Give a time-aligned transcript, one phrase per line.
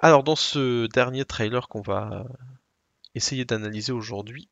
[0.00, 2.26] Alors, dans ce dernier trailer qu'on va
[3.14, 4.48] essayer d'analyser aujourd'hui,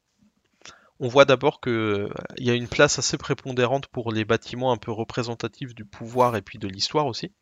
[1.01, 4.77] on voit d'abord qu'il euh, y a une place assez prépondérante pour les bâtiments un
[4.77, 7.33] peu représentatifs du pouvoir et puis de l'histoire aussi,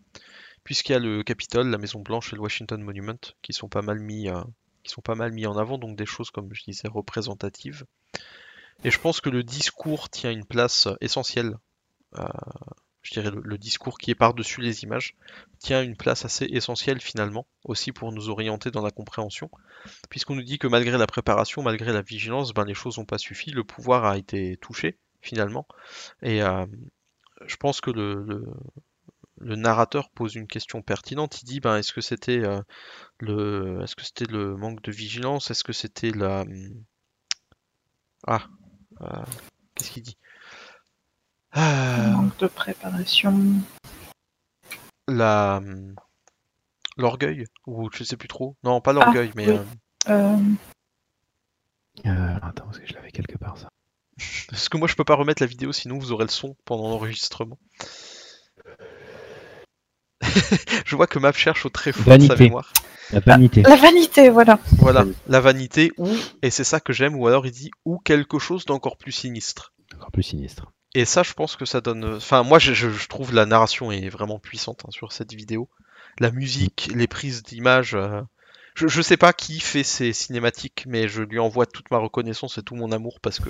[0.65, 3.83] puisqu'il y a le Capitole, la Maison Blanche et le Washington Monument qui sont pas
[3.83, 4.40] mal mis, euh,
[4.84, 7.84] sont pas mal mis en avant, donc des choses comme je disais représentatives.
[8.84, 11.56] Et je pense que le discours tient une place essentielle
[12.19, 12.24] euh,
[13.03, 15.14] je dirais, le, discours qui est par-dessus les images,
[15.58, 19.51] tient une place assez essentielle finalement, aussi pour nous orienter dans la compréhension,
[20.09, 23.19] puisqu'on nous dit que malgré la préparation, malgré la vigilance, ben, les choses n'ont pas
[23.19, 25.66] suffi, le pouvoir a été touché finalement,
[26.23, 26.65] et euh,
[27.46, 28.45] je pense que le,
[29.38, 32.60] le, narrateur pose une question pertinente, il dit ben, est-ce que c'était euh,
[33.19, 36.45] le est-ce que c'était le manque de vigilance, est-ce que c'était la...
[38.27, 38.46] Ah,
[39.01, 39.24] euh,
[39.74, 40.16] qu'est-ce qu'il dit?
[41.61, 43.38] Manque de préparation.
[45.09, 45.60] La
[46.97, 48.56] l'orgueil ou je sais plus trop.
[48.62, 49.48] Non, pas l'orgueil, ah, mais.
[49.48, 49.59] Euh,
[50.09, 50.38] euh...
[52.07, 53.68] Euh, attends, parce que je l'avais quelque part ça.
[54.49, 56.88] Parce que moi je peux pas remettre la vidéo, sinon vous aurez le son pendant
[56.88, 57.59] l'enregistrement.
[60.84, 62.73] je vois que Map cherche au très fort sa mémoire.
[63.10, 63.62] La vanité.
[63.62, 64.58] La vanité, voilà.
[64.78, 66.08] Voilà, la vanité ou,
[66.42, 69.74] et c'est ça que j'aime, ou alors il dit ou quelque chose d'encore plus sinistre.
[69.94, 70.72] Encore plus sinistre.
[70.94, 72.16] Et ça, je pense que ça donne.
[72.16, 75.68] Enfin, moi, je, je trouve la narration est vraiment puissante hein, sur cette vidéo.
[76.18, 77.94] La musique, les prises d'image.
[77.94, 78.20] Euh,
[78.74, 82.58] je, je sais pas qui fait ces cinématiques, mais je lui envoie toute ma reconnaissance
[82.58, 83.48] et tout mon amour parce que.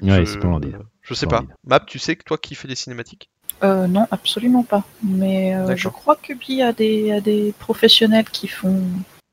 [0.00, 1.44] Ouais, je, c'est Je sais pas.
[1.64, 3.30] Map, tu sais que toi qui fais les cinématiques?
[3.62, 4.84] Euh, Non, absolument pas.
[5.02, 8.82] Mais euh, je crois que Bi a des, a des professionnels qui font.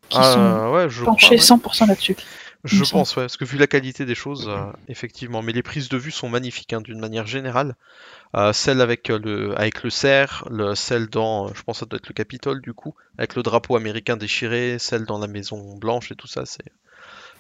[0.09, 2.16] qui ah, sont ouais, je penchés 100% là-dessus.
[2.65, 5.41] Je pense, ouais, parce que vu la qualité des choses, euh, effectivement.
[5.41, 7.75] Mais les prises de vue sont magnifiques, hein, d'une manière générale.
[8.35, 11.85] Euh, celle avec euh, le, avec le cerf, le, celle dans, je pense que ça
[11.85, 15.77] doit être le Capitole du coup, avec le drapeau américain déchiré, celle dans la Maison
[15.77, 16.71] Blanche et tout ça, c'est,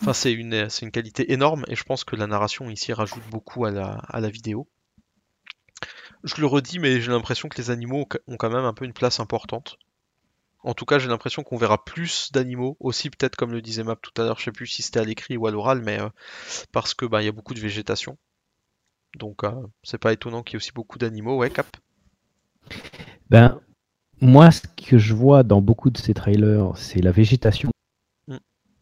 [0.01, 3.21] enfin c'est une, c'est une qualité énorme et je pense que la narration ici rajoute
[3.29, 4.67] beaucoup à la, à la vidéo.
[6.23, 8.93] Je le redis, mais j'ai l'impression que les animaux ont quand même un peu une
[8.93, 9.77] place importante.
[10.61, 13.95] En tout cas, j'ai l'impression qu'on verra plus d'animaux, aussi peut-être comme le disait Map
[13.95, 16.09] tout à l'heure, je sais plus si c'était à l'écrit ou à l'oral, mais euh,
[16.71, 18.17] parce que bah, il y a beaucoup de végétation.
[19.15, 19.51] Donc euh,
[19.83, 21.67] c'est pas étonnant qu'il y ait aussi beaucoup d'animaux, ouais, Cap?
[23.29, 23.59] Ben
[24.21, 27.69] moi, ce que je vois dans beaucoup de ces trailers, c'est la végétation.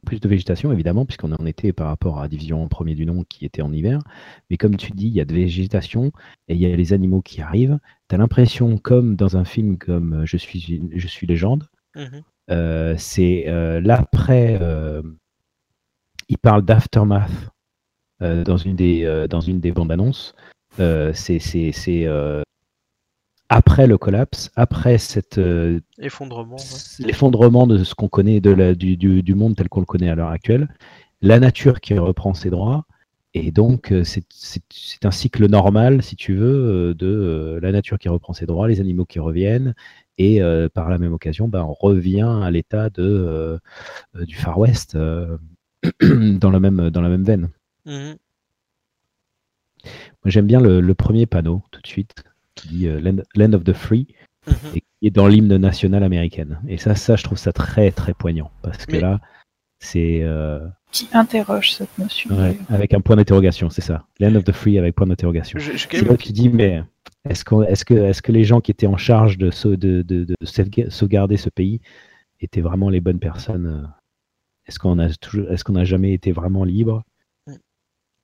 [0.06, 3.06] Plus de végétation, évidemment, puisqu'on est en été par rapport à la division premier du
[3.06, 4.00] nom qui était en hiver.
[4.50, 6.12] Mais comme tu dis, il y a de végétation
[6.48, 7.80] et il y a les animaux qui arrivent.
[8.10, 12.24] Tu as l'impression, comme dans un film comme euh, Je suis, je suis légende, mhm.
[12.52, 14.60] euh, c'est euh, l'après.
[16.30, 17.32] il parle d'aftermath
[18.20, 20.36] dans, une des, dans une des bandes annonces.
[20.78, 21.40] c'est
[23.50, 25.40] après le collapse, après cet
[26.00, 26.58] effondrement,
[27.00, 30.10] l'effondrement de ce qu'on connaît de la, du, du, du, monde tel qu'on le connaît
[30.10, 30.68] à l'heure actuelle,
[31.22, 32.86] la nature qui reprend ses droits,
[33.34, 38.00] et donc, euh, c'est un cycle normal, si tu veux, euh, de euh, la nature
[38.00, 39.76] qui reprend ses droits, les animaux qui reviennent,
[40.18, 40.42] et
[40.74, 43.60] par la même occasion, ben, on revient à l'état de
[44.16, 44.98] du Far West
[46.02, 47.52] dans, la même, dans la même veine.
[47.86, 48.14] Mmh
[49.84, 52.16] Moi, j'aime bien le, premier panneau, tout de suite,
[52.58, 52.88] qui dit
[53.36, 54.08] Land, of the Free,
[54.46, 56.60] mmh et qui est dans l'hymne national américaine.
[56.68, 59.22] Et ça, ça, je trouve ça très, très poignant, parce que là,
[59.80, 60.26] c'est
[60.92, 62.30] qui interroge cette notion.
[62.70, 64.06] avec un point d'interrogation, c'est ça.
[64.20, 65.60] Land of the Free avec point d'interrogation.
[65.60, 66.82] C'est là tu dis, mais
[67.30, 70.24] est-ce que, est que, est que les gens qui étaient en charge de, de, de,
[70.24, 71.82] de sauvegarder ce pays
[72.40, 73.88] étaient vraiment les bonnes personnes euh?
[74.68, 77.04] Est-ce qu'on a, toujours, est qu'on a jamais été vraiment libre?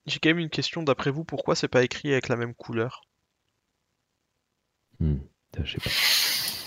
[0.05, 3.01] J'ai quand même une question, d'après vous, pourquoi c'est pas écrit avec la même couleur?
[4.99, 5.15] Hmm,
[5.63, 5.89] Je sais pas.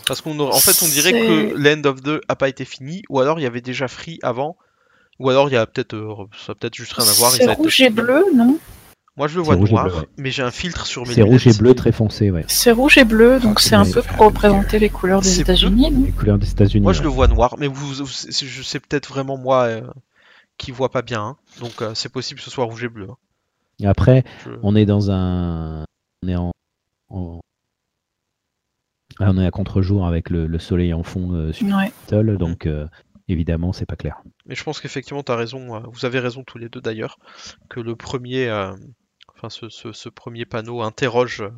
[0.07, 3.21] Parce qu'en en fait, on dirait que Land of the a pas été fini, ou
[3.21, 4.57] alors il y avait déjà Free avant,
[5.19, 7.33] ou alors il y a peut-être euh, ça peut-être juste rien à voir.
[7.33, 8.59] C'est rouge et bleu, non?
[9.17, 11.75] Moi je le vois noir, mais j'ai un filtre sur mes C'est rouge et bleu
[11.75, 12.45] très foncé, ouais.
[12.49, 15.91] C'est rouge et bleu, donc c'est un peu pour représenter les couleurs des États-Unis.
[16.05, 16.83] Les couleurs des États-Unis.
[16.83, 19.81] Moi je le vois noir, mais vous, je sais peut-être vraiment moi euh,
[20.59, 21.37] qui vois pas bien, hein.
[21.61, 23.09] donc euh, c'est possible que ce soit rouge et bleu.
[23.11, 23.17] Hein.
[23.81, 24.25] Et après,
[24.63, 25.85] on est dans un,
[26.23, 27.41] on est en,
[29.19, 32.37] ah, on est à contre-jour avec le, soleil en fond sur ouais.
[32.37, 32.67] donc
[33.29, 34.23] évidemment, c'est pas clair.
[34.47, 37.19] Mais je pense qu'effectivement, tu as raison, euh, vous avez raison tous les deux d'ailleurs,
[37.69, 38.75] que le premier, euh,
[39.35, 41.41] enfin, ce, premier panneau interroge.
[41.41, 41.51] Euh,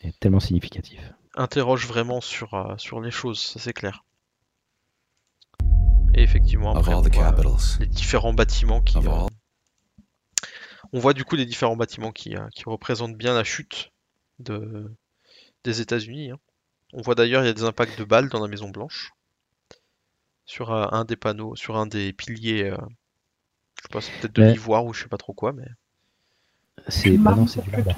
[0.00, 1.00] est tellement significatif.
[1.34, 4.04] Interroge vraiment sur, sur les choses, ça c'est clair.
[6.14, 7.34] Et effectivement, après, on voit
[7.80, 8.98] les différents bâtiments qui.
[10.92, 13.92] on voit du coup les différents bâtiments qui, qui représentent bien la chute
[14.40, 14.96] de,
[15.64, 16.30] des États-Unis.
[16.30, 16.38] Hein.
[16.92, 19.12] On voit d'ailleurs, il y a des impacts de balles dans la Maison Blanche
[20.44, 22.70] sur un des panneaux, sur un des piliers.
[22.70, 25.66] je sais pas, peut-être de l'ivoire ou je sais pas trop quoi, mais.
[26.88, 27.94] C'est non, c'est du marbre.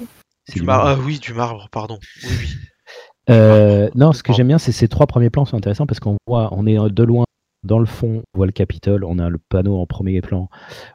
[0.49, 0.87] Du, marbre.
[0.87, 1.97] Ah oui, du marbre, pardon.
[2.23, 3.89] Oui, oui.
[3.95, 6.49] non, ce que j'aime bien, c'est ces trois premiers plans sont intéressants parce qu'on voit,
[6.51, 7.23] on est de loin
[7.63, 10.49] dans le fond, on voit le Capitole, on a le panneau en premier plan,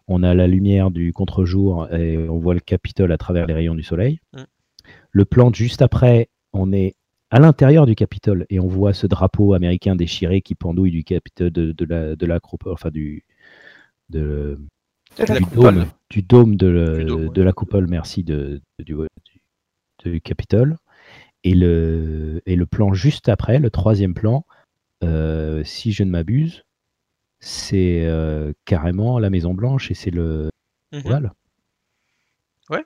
[0.08, 3.75] on a la lumière du contre-jour et on voit le Capitole à travers les rayons
[3.75, 4.20] du soleil.
[4.34, 4.42] Mm.
[5.12, 6.94] Le plan juste après, on est
[7.31, 11.50] à l'intérieur du Capitole et on voit ce drapeau américain déchiré qui pendouille du Capitole
[11.50, 13.25] de, de la de enfin du
[14.08, 14.58] de,
[15.17, 15.25] du,
[15.55, 18.96] dôme, du, dôme, de, de la coupole, merci de, du,
[20.05, 20.76] du Capitole.
[21.44, 24.44] Et le, et le plan juste après, le troisième plan,
[25.05, 26.64] euh, si je ne m'abuse,
[27.38, 30.50] c'est euh, carrément la Maison Blanche et c'est le
[30.93, 31.31] mmh.
[32.70, 32.84] Ouais.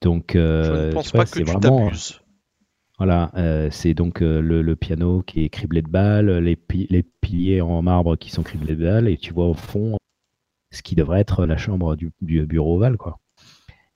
[0.00, 1.90] Donc, euh, je pense pas, que tu vraiment.
[2.98, 3.32] Voilà,
[3.70, 6.58] c'est donc le, piano qui est criblé de balles, les,
[6.90, 9.96] les, piliers en marbre qui sont criblés de balles, et tu vois au fond
[10.70, 13.18] ce qui devrait être la chambre du, bureau ovale, quoi.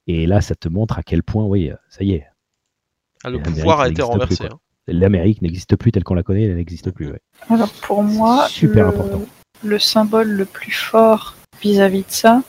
[0.06, 2.26] Et là, ça te montre à quel point, oui, ça y est.
[3.24, 4.46] Ah, le pouvoir a été renversé.
[4.46, 4.58] Hein
[4.88, 7.12] l'Amérique n'existe plus telle qu'on la connaît, elle n'existe plus.
[7.50, 9.22] Alors pour moi, super le, important.
[9.62, 12.42] Le symbole le plus fort vis-à-vis de ça,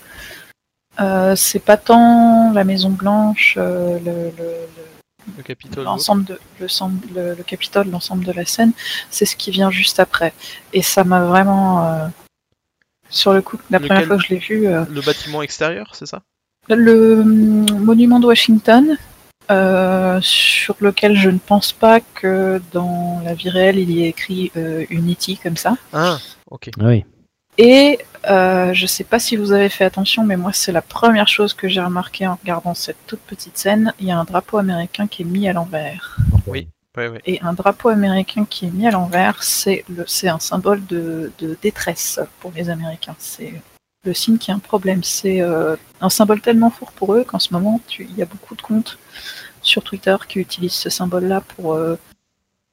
[1.00, 4.54] euh, c'est pas tant la Maison Blanche, euh, le, le,
[5.44, 8.72] Capitole, l'ensemble de le, le, Capitole, l'ensemble de la scène,
[9.10, 10.34] c'est ce qui vient juste après.
[10.74, 12.08] Et ça m'a vraiment euh,
[13.10, 14.64] sur le coup, la première fois que je l'ai vu.
[14.64, 16.22] le bâtiment extérieur, c'est ça?
[16.68, 18.98] Le hum, monument de Washington,
[19.52, 24.10] euh, sur lequel je ne pense pas que dans la vie réelle il y ait
[24.10, 25.76] écrit euh, Unity comme ça.
[25.92, 26.20] Ah,
[26.52, 26.70] ok.
[26.80, 27.04] Ah oui.
[27.62, 31.28] Et euh, je sais pas si vous avez fait attention, mais moi c'est la première
[31.28, 33.94] chose que j'ai remarqué en regardant cette toute petite scène.
[34.00, 36.18] Il y a un drapeau américain qui est mis à l'envers.
[36.48, 36.70] Oui.
[36.98, 37.20] Oui, oui.
[37.26, 39.84] Et un drapeau américain qui est mis à l'envers, c'est
[40.24, 43.16] un symbole de, de, détresse pour les Américains.
[43.20, 43.54] C'est
[44.06, 45.04] le signe qu'il y a un problème.
[45.04, 48.56] C'est euh, un symbole tellement fort pour eux qu'en ce moment, il y a beaucoup
[48.56, 48.98] de comptes
[49.62, 51.96] sur Twitter qui utilisent ce symbole-là pour, euh,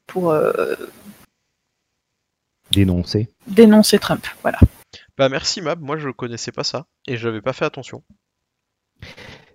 [0.06, 0.77] pour euh,
[2.71, 3.29] dénoncer.
[3.47, 4.27] dénoncer Trump.
[4.43, 4.59] Voilà.
[5.19, 8.03] Bah merci Mab, moi je connaissais pas ça et j'avais pas fait attention.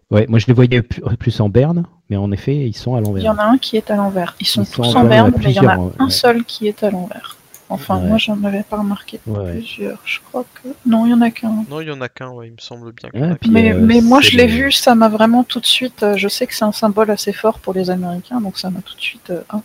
[0.09, 3.23] Ouais, moi je les voyais plus en berne, mais en effet ils sont à l'envers.
[3.23, 4.35] Il y en a un qui est à l'envers.
[4.39, 6.91] Ils sont tous en, berne, mais il y en a un seul qui est à
[6.91, 7.37] l'envers.
[7.71, 9.99] Enfin, moi, j'en avais pas remarqué plusieurs.
[10.03, 10.67] Je crois que.
[10.85, 11.63] Non, il y en a qu'un.
[11.69, 13.09] Non, il y en a qu'un, ouais, il me semble bien.
[13.49, 16.03] mais, euh, mais moi, je l'ai vu, ça m'a vraiment tout de suite.
[16.03, 18.81] Euh, je sais que c'est un symbole assez fort pour les Américains, donc ça m'a
[18.81, 19.29] tout de suite.
[19.29, 19.61] Euh, ah,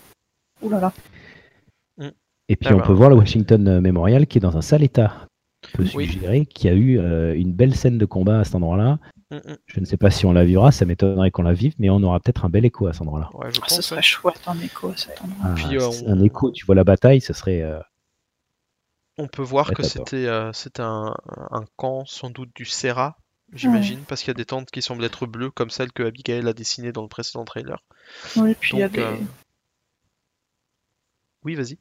[0.63, 0.93] ouh là là.
[2.49, 5.27] Et puis, on peut voir le Washington Memorial qui est dans un sale état.
[5.75, 8.99] On peut suggérer qu'il y a eu une belle scène de combat à cet endroit-là.
[9.33, 9.57] Mm, mm.
[9.67, 12.01] Je ne sais pas si on la vivra, ça m'étonnerait qu'on la vive, mais on
[12.05, 13.31] aura peut-être un bel écho à cet endroit-là.
[13.35, 15.55] Ouais, ah, ce serait chouette un écho à cet endroit.
[15.57, 17.65] Ah, un écho, tu vois la bataille, ce serait.
[19.19, 23.17] On peut voir que c'était euh, un, camp sans doute du Serra,
[23.53, 26.47] j'imagine, parce qu'il y a des tentes qui semblent être bleues, comme celle que Abigail
[26.47, 27.83] a dessinées dans le précédent trailer.
[28.37, 29.01] Oui, puis il y a des...
[29.01, 29.17] Euh,
[31.45, 31.79] oui, vas-y.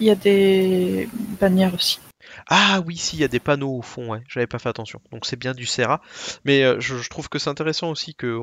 [0.00, 1.08] Il y a des
[1.40, 2.00] bannières aussi.
[2.48, 5.00] Ah oui, si, il y a des panneaux au fond, ouais, j'avais pas fait attention.
[5.12, 6.00] Donc c'est bien du Serra.
[6.44, 8.38] Mais euh, je, trouve que c'est intéressant aussi que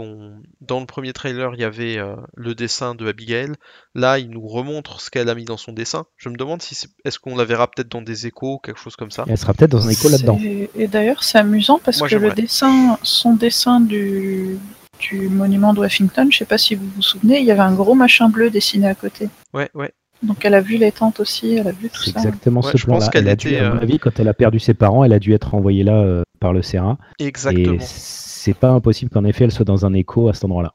[0.62, 3.52] dans le premier trailer, il y avait euh, le dessin de Abigail.
[3.96, 6.06] Là, il nous remontre ce qu'elle a mis dans son dessin.
[6.18, 9.12] Je me demande si est-ce qu'on la verra peut-être dans des échos, quelque chose comme
[9.12, 9.26] ça.
[9.28, 10.40] Elle sera peut-être dans un écho là-dedans.
[10.76, 14.58] Et d'ailleurs, c'est amusant parce que le dessin, son dessin du,
[15.00, 17.74] du monument de Washington, je sais pas si vous vous souvenez, il y avait un
[17.74, 19.30] gros machin bleu dessiné à côté.
[19.54, 19.94] Ouais, ouais.
[20.24, 22.12] Donc elle a vu les tentes aussi, elle a vu tout ça.
[22.12, 23.10] exactement ce plan-là.
[23.14, 25.20] Elle a dû, à mon euh, avis, quand elle a perdu ses parents, elle a
[25.20, 26.98] dû être envoyée là euh, par le CERA.
[27.20, 27.76] Exactement.
[27.76, 30.72] Et c'est pas impossible qu'en effet elle soit dans un écho à cet endroit-là.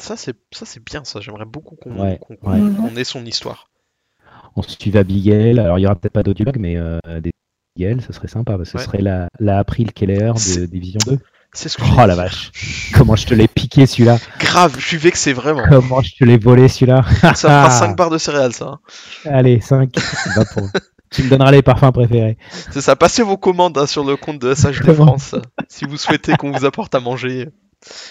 [0.00, 1.20] Ça c'est ça c'est bien ça.
[1.20, 3.68] J'aimerais beaucoup qu'on ait son histoire.
[4.56, 5.58] On suit Abigail.
[5.58, 7.32] Alors il y aura peut-être pas d'audioblog, mais euh, des
[7.76, 8.56] Abigail, ça serait sympa.
[8.56, 11.18] Parce que ce serait la, la April Keller de Division 2.
[11.56, 12.52] C'est ce que Oh la vache.
[12.92, 14.18] Comment je te l'ai piqué celui-là.
[14.38, 15.62] Grave, je suis vexé vraiment.
[15.66, 17.02] Comment je te l'ai volé celui-là.
[17.22, 18.66] ça fera 5 barres de céréales ça.
[18.66, 18.80] Hein.
[19.24, 19.90] Allez, 5.
[21.10, 22.36] tu me donneras les parfums préférés.
[22.70, 25.34] C'est ça, passez vos commandes hein, sur le compte de SHD France
[25.68, 27.48] si vous souhaitez qu'on vous apporte à manger.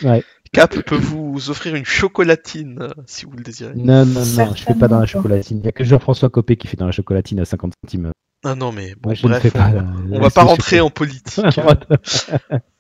[0.04, 0.24] Ouais.
[0.52, 3.74] Cap peut vous offrir une chocolatine euh, si vous le désirez.
[3.76, 5.58] Non, non, non, je fais pas dans la chocolatine.
[5.58, 8.12] Il n'y a que Jean-François Copé qui fait dans la chocolatine à 50 centimes.
[8.44, 9.72] Ah non, mais bon, bref, pas,
[10.12, 11.44] on, va pas rentrer en politique.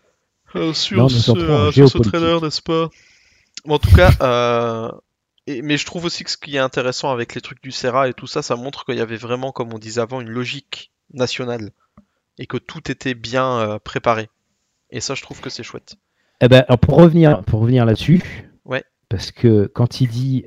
[0.56, 2.90] Euh, sur, ce, euh, trailer, n'est-ce pas?
[3.68, 4.92] En tout cas, euh,
[5.48, 8.14] mais je trouve aussi que ce qui est intéressant avec les trucs du Serra et
[8.14, 11.72] tout ça, ça montre qu'il y avait vraiment, comme on disait avant, une logique nationale
[12.38, 14.30] et que tout était bien préparé.
[14.92, 15.96] Et ça, je trouve que c'est chouette.
[16.42, 18.22] Eh ben, pour revenir, pour revenir là-dessus,
[18.66, 18.84] ouais.
[19.10, 20.46] parce que quand il dit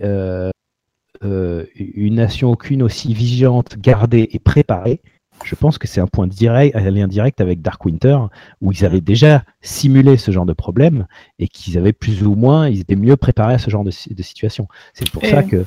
[1.22, 5.02] une nation aucune aussi vigilante, gardée et préparée,
[5.44, 8.18] je pense que c'est un point direct, un lien direct avec Dark Winter,
[8.60, 11.06] où ils avaient déjà simulé ce genre de problème
[11.38, 14.68] et qu'ils avaient plus ou moins, ils étaient mieux préparés à ce genre de, situation.
[14.92, 15.64] C'est pour ça que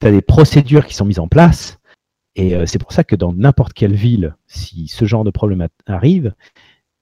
[0.00, 1.78] tu as des procédures qui sont mises en place.
[2.36, 5.68] Et euh, c'est pour ça que dans n'importe quelle ville, si ce genre de problème
[5.86, 6.34] arrive,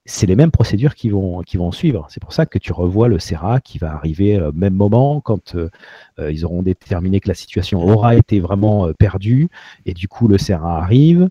[0.04, 2.07] c'est les mêmes procédures qui vont, qui vont suivre.
[2.11, 5.54] C'est pour ça que tu revois le CERA qui va arriver au même moment quand
[5.54, 5.71] euh,
[6.19, 9.49] euh, ils auront déterminé que la situation aura été vraiment perdue.
[9.87, 11.31] Et du coup, le CERA arrive.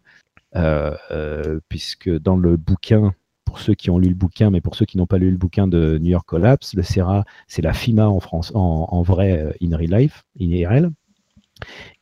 [0.56, 3.14] Euh, euh, puisque dans le bouquin,
[3.46, 5.38] pour ceux qui ont lu le bouquin, mais pour ceux qui n'ont pas lu le
[5.38, 9.52] bouquin de New York Collapse, le CERA, c'est la FIMA en, France, en, vrai euh,
[9.64, 10.92] in real life, in IRL.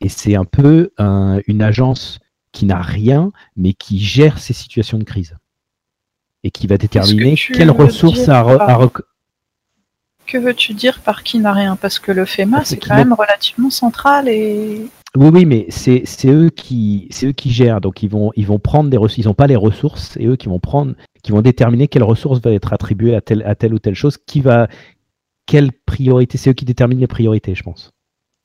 [0.01, 2.19] Et c'est un peu une agence
[2.51, 5.35] qui n'a rien, mais qui gère ces situations de crise.
[6.43, 8.89] Et qui va déterminer quelles ressources à, à,
[10.25, 11.75] Que veux-tu dire par qui n'a rien?
[11.75, 16.49] Parce que le FEMA, c'est quand même relativement central et oui, oui, mais c'est eux
[16.49, 17.81] qui c'est eux qui gèrent.
[17.81, 19.17] Donc ils vont ils vont prendre des ressources.
[19.17, 22.39] Ils n'ont pas les ressources et eux qui vont prendre qui vont déterminer quelle ressource
[22.41, 24.17] va être attribuée à telle à telle ou telle chose.
[24.17, 24.67] Qui va
[25.47, 27.91] quelle priorité C'est eux qui déterminent les priorités, je pense.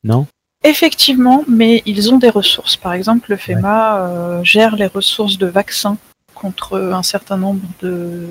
[0.04, 0.26] Non?
[0.62, 2.76] Effectivement, mais ils ont des ressources.
[2.76, 5.98] Par exemple, le FEMA euh, gère les ressources de vaccins
[6.34, 8.26] contre un certain nombre de,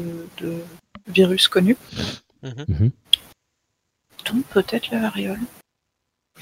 [1.08, 1.78] virus connus.
[2.42, 2.90] Mm
[4.50, 5.40] peut-être la variole.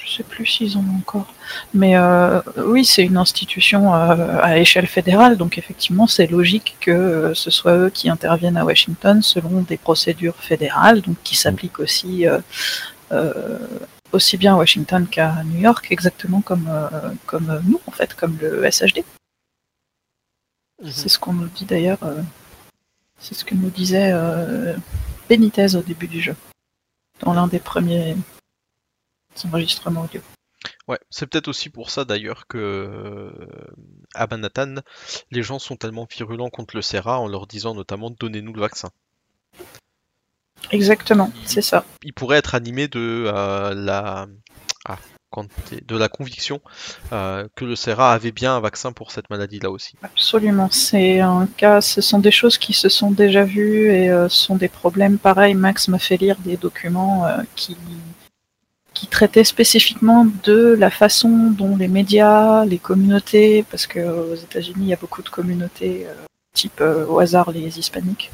[0.04, 1.34] Je sais plus s'ils en ont encore.
[1.74, 6.92] Mais euh, oui, c'est une institution euh, à échelle fédérale, donc effectivement, c'est logique que
[6.92, 11.80] euh, ce soit eux qui interviennent à Washington selon des procédures fédérales, donc qui s'appliquent
[11.80, 12.26] aussi
[14.14, 16.70] aussi bien à Washington qu'à New York, exactement comme,
[17.26, 19.04] comme nous, en fait, comme le SHD.
[20.82, 20.92] Mhm.
[20.92, 22.00] C'est ce qu'on nous dit d'ailleurs,
[23.20, 24.14] c'est ce que nous disait
[25.30, 26.36] Benitez au début du jeu,
[27.20, 28.16] dans l'un des premiers
[29.98, 30.22] audio.
[30.88, 33.32] Ouais, c'est peut-être aussi pour ça d'ailleurs que euh,
[34.14, 34.76] à Manhattan,
[35.32, 38.90] les gens sont tellement virulents contre le CERA en leur disant notamment donnez-nous le vaccin.
[40.72, 41.84] Exactement, c'est ça.
[42.04, 44.28] Il pourrait être animé de euh, la
[44.86, 44.98] ah,
[45.88, 46.62] de la conviction
[47.14, 49.96] euh, que le CERA avait bien un vaccin pour cette maladie-là aussi.
[50.04, 54.28] Absolument, c'est un cas, ce sont des choses qui se sont déjà vues et ce
[54.30, 55.54] sont des problèmes pareils.
[55.54, 57.78] Max m'a fait lire des documents qui
[59.02, 64.88] qui traitait spécifiquement de la façon dont les médias, les communautés, parce qu'aux États-Unis il
[64.90, 66.14] y a beaucoup de communautés euh,
[66.54, 68.30] type euh, au hasard les hispaniques,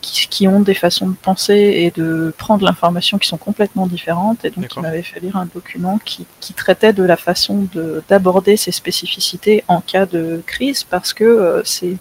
[0.00, 4.44] qui, ont des façons de penser et de prendre l'information qui sont complètement différentes.
[4.44, 7.66] Et donc il m'avait fait lire un document qui, traitait de la façon
[8.08, 11.96] d'aborder ces spécificités en cas de crise, parce que euh, ce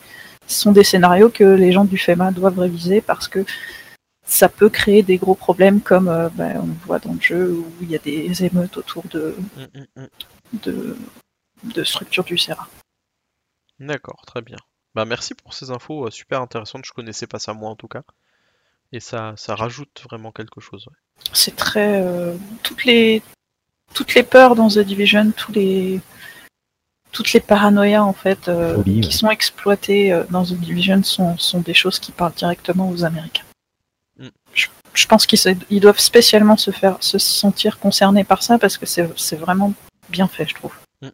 [0.46, 3.44] sont des scénarios que les gens du FEMA doivent réviser parce que
[4.26, 7.66] ça peut créer des gros problèmes comme euh, ben, on voit dans le jeu où
[7.82, 10.08] il y a des émeutes autour de, mm, mm, mm.
[10.64, 10.98] de,
[11.64, 12.68] de structures du CERA.
[13.80, 14.58] D'accord, très bien.
[14.96, 17.88] Bah, merci pour ces infos euh, super intéressantes, je connaissais pas ça moi en tout
[17.88, 18.04] cas.
[18.92, 20.88] Et ça, ça rajoute vraiment quelque chose.
[21.34, 22.04] C'est très.
[22.04, 23.24] Euh, toutes, les,
[23.94, 26.00] toutes les peurs dans The Division, tous les,
[27.12, 28.52] toutes les paranoïas en fait
[28.84, 33.46] qui sont exploitées dans The Division sont, sont des choses qui parlent directement aux Américains
[34.94, 39.36] je pense qu'ils doivent spécialement se faire se sentir concernés par ça parce que c'est
[39.36, 39.74] vraiment
[40.10, 40.74] bien fait, je trouve.
[41.02, 41.10] Mm.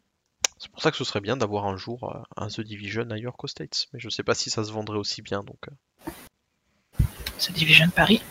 [0.57, 3.37] C'est pour ça que ce serait bien d'avoir un jour euh, un The Division ailleurs
[3.37, 5.59] qu'aux States, mais je sais pas si ça se vendrait aussi bien donc.
[5.69, 7.03] Euh.
[7.39, 8.21] The Division Paris.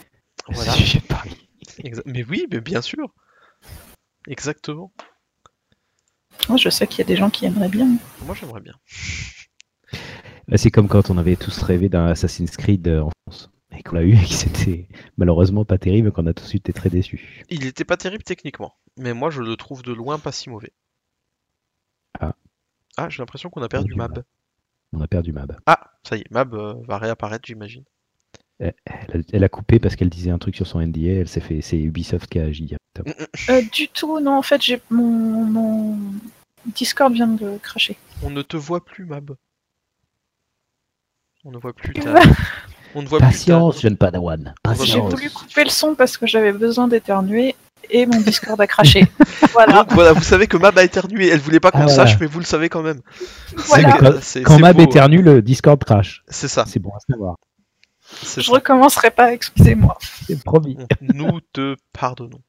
[0.48, 0.72] Voilà.
[0.72, 1.48] The Division Paris.
[2.04, 3.14] mais oui, mais bien sûr.
[4.26, 4.92] Exactement.
[6.48, 7.88] Moi, je sais qu'il y a des gens qui aimeraient bien.
[8.25, 8.75] Moi, j'aimerais bien.
[10.56, 13.97] C'est comme quand on avait tous rêvé d'un Assassin's Creed euh, en France et qu'on
[13.97, 16.90] l'a eu et qui c'était malheureusement pas terrible, qu'on a tout de suite été très
[16.90, 17.44] déçus.
[17.49, 20.73] Il était pas terrible techniquement, mais moi je le trouve de loin pas si mauvais.
[22.20, 22.35] Ah.
[22.97, 24.25] Ah, j'ai l'impression qu'on a perdu Mab.
[24.92, 25.58] On a perdu Mab.
[25.66, 27.85] Ah, ça y est, Mab euh, va réapparaître, j'imagine.
[28.58, 31.61] Elle, a coupé parce qu'elle disait un truc sur son NDA, elle s'est fait.
[31.62, 32.75] C'est Ubisoft qui a agi.
[32.99, 33.12] Mm, mm.
[33.50, 35.97] Euh, du tout, non, en fait, j'ai mon, mon
[36.66, 37.97] Discord vient de cracher.
[38.25, 39.37] On ne te voit plus, Mab.
[41.44, 42.20] On ne voit plus ta.
[42.95, 44.54] On ne voit Patience, jeune padawan.
[44.83, 47.54] J'ai voulu couper le son parce que j'avais besoin d'éternuer
[47.90, 49.07] et mon Discord a craché.
[49.52, 49.73] voilà.
[49.85, 51.28] Donc voilà, vous savez que Mab a éternué.
[51.28, 53.00] Elle voulait pas qu'on ah, sache, mais vous le savez quand même.
[54.45, 56.23] Quand, Mab éternue, le Discord crache.
[56.28, 56.64] C'est ça.
[56.66, 57.37] C'est bon à savoir.
[58.23, 59.99] Je recommencerai pas, excusez-moi.
[60.26, 60.78] C'est promis.
[61.00, 62.40] Nous te pardonnons.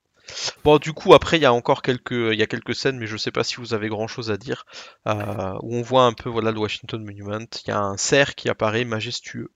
[0.63, 3.07] Bon, du coup, après, il y a encore quelques, il y a quelques scènes, mais
[3.07, 4.65] je sais pas si vous avez grand chose à dire,
[5.07, 7.39] euh, où on voit un peu, voilà, le Washington Monument.
[7.65, 9.49] Il y a un cerf qui apparaît majestueux.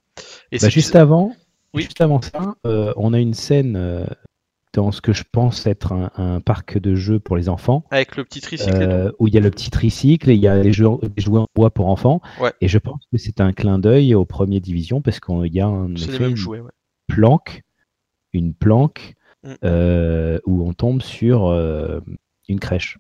[0.52, 1.36] Et bah, juste avant,
[1.74, 4.06] juste avant ça, euh, on a une scène euh,
[4.74, 7.86] dans ce que je pense être un, parc de jeux pour les enfants.
[7.92, 8.72] Avec le petit tricycle.
[8.76, 11.40] Euh, où il y a le petit tricycle et il y a les, jeux, jouets
[11.40, 12.22] en bois pour enfants.
[12.62, 15.68] Et je pense que c'est un clin d'œil aux premières divisions parce qu'il y a
[15.68, 16.36] un une
[17.08, 17.64] planque,
[18.32, 20.40] une planque mm.
[20.46, 21.52] où on tombe sur
[22.48, 22.98] une crèche.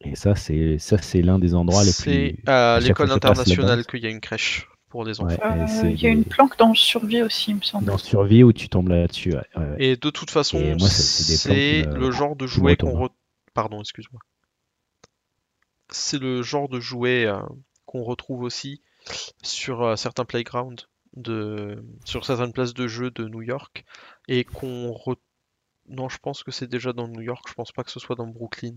[0.00, 2.02] Et ça, c'est ça, c'est l'un des endroits les plus.
[2.02, 5.42] C'est à l'école internationale qu'il y a une crèche pour les enfants.
[5.42, 7.84] Euh, il y a une planque dans Survie aussi, il me semble.
[7.84, 9.34] Dans Survie où tu tombes là-dessus.
[9.76, 13.08] Et de toute façon, c'est le genre de jouet qu'on.
[13.54, 14.20] Pardon, excuse-moi.
[15.90, 17.28] C'est le genre de jouet
[17.86, 18.82] qu'on retrouve aussi
[19.42, 20.86] sur certains playgrounds,
[21.16, 21.84] de...
[22.04, 23.84] sur certaines places de jeu de New York,
[24.28, 24.94] et qu'on.
[25.88, 28.14] Non, je pense que c'est déjà dans New York, je pense pas que ce soit
[28.14, 28.76] dans Brooklyn.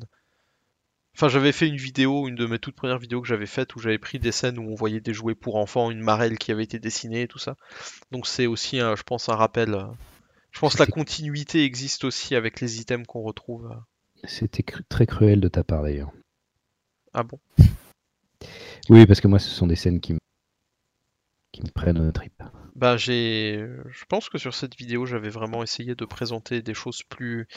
[1.18, 3.80] Enfin, j'avais fait une vidéo, une de mes toutes premières vidéos que j'avais faites où
[3.80, 6.64] j'avais pris des scènes où on voyait des jouets pour enfants, une marelle qui avait
[6.64, 7.56] été dessinée et tout ça.
[8.12, 9.74] Donc c'est aussi, je pense, un rappel.
[9.74, 9.88] Euh,
[10.52, 13.72] je pense que la continuité existe aussi avec les items qu'on retrouve.
[13.72, 14.28] Euh.
[14.28, 16.12] C'était très cruel de ta part d'ailleurs.
[17.16, 17.40] Ah bon?
[18.90, 20.20] Oui, parce que moi, ce sont des scènes qui me,
[21.52, 22.44] qui me prennent au trip.
[22.76, 23.68] Bah, j'ai.
[23.90, 27.48] Je pense que sur cette vidéo, j'avais vraiment essayé de présenter des choses plus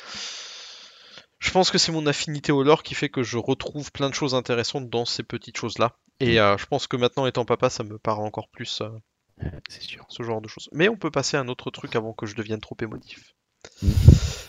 [1.41, 4.15] je pense que c'est mon affinité au lore qui fait que je retrouve plein de
[4.15, 5.97] choses intéressantes dans ces petites choses-là.
[6.21, 8.83] Et euh, je pense que maintenant, étant papa, ça me parle encore plus.
[8.83, 10.05] Euh, c'est sûr.
[10.11, 10.69] Ce genre de choses.
[10.73, 13.35] Mais on peut passer à un autre truc avant que je devienne trop émotif.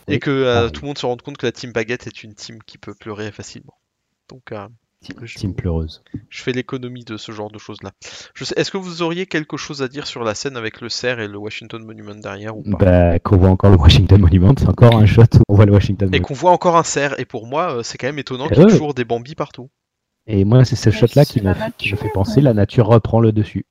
[0.07, 2.36] Et que euh, tout le monde se rende compte que la team baguette est une
[2.36, 3.79] team qui peut pleurer facilement.
[4.27, 4.51] Donc,
[5.01, 6.03] Team pleureuse.
[6.29, 7.91] Je fais l'économie de ce genre de choses-là.
[8.55, 11.27] Est-ce que vous auriez quelque chose à dire sur la scène avec le cerf et
[11.27, 12.77] le Washington Monument derrière ou pas?
[12.77, 15.72] Bah, Qu'on voit encore le Washington Monument, c'est encore un shot où on voit le
[15.72, 16.24] Washington Monument.
[16.24, 18.60] Et qu'on voit encore un cerf, et pour moi, euh, c'est quand même étonnant qu'il
[18.60, 19.72] y ait toujours des bambis partout.
[20.27, 21.53] Et moi, c'est ce shot-là qui me
[21.98, 23.65] fait penser, la nature reprend le dessus.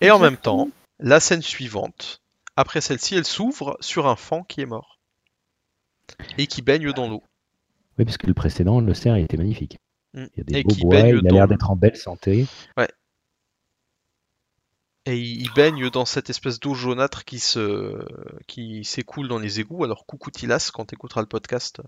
[0.00, 2.20] Et en même temps, la scène suivante,
[2.56, 4.98] après celle-ci, elle s'ouvre sur un fan qui est mort.
[6.36, 7.22] Et qui baigne dans l'eau.
[7.96, 9.78] Oui, parce que le précédent, le cerf, il était magnifique.
[10.14, 10.24] Mm.
[10.34, 12.46] Il y a des beaux bois, il a l'air d'être en belle santé.
[12.76, 12.88] Ouais.
[15.06, 18.02] Et il baigne dans cette espèce d'eau jaunâtre qui se
[18.46, 19.84] qui s'écoule dans les égouts.
[19.84, 21.82] Alors coucou Tilas, quand tu écouteras le podcast,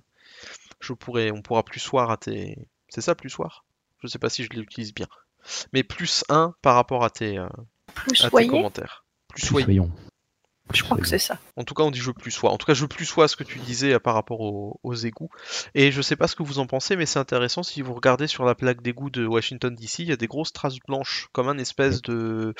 [0.81, 2.59] je pourrais, on pourra plus soir à tes.
[2.90, 3.64] C'est ça plus soir?
[4.03, 5.09] Je sais pas si je l'utilise bien.
[5.72, 7.48] Mais plus 1 par rapport à tes, euh,
[8.22, 9.05] à tes commentaires.
[9.29, 9.90] Plus, soyons.
[10.74, 11.38] Je crois que c'est ça.
[11.57, 12.50] En tout cas, on dit je plus sois.
[12.50, 15.31] En tout cas, je plus sois ce que tu disais euh, par rapport aux, égouts.
[15.74, 18.26] Et je sais pas ce que vous en pensez, mais c'est intéressant si vous regardez
[18.26, 21.48] sur la plaque d'égout de Washington DC, il y a des grosses traces blanches, comme
[21.48, 22.55] un espèce de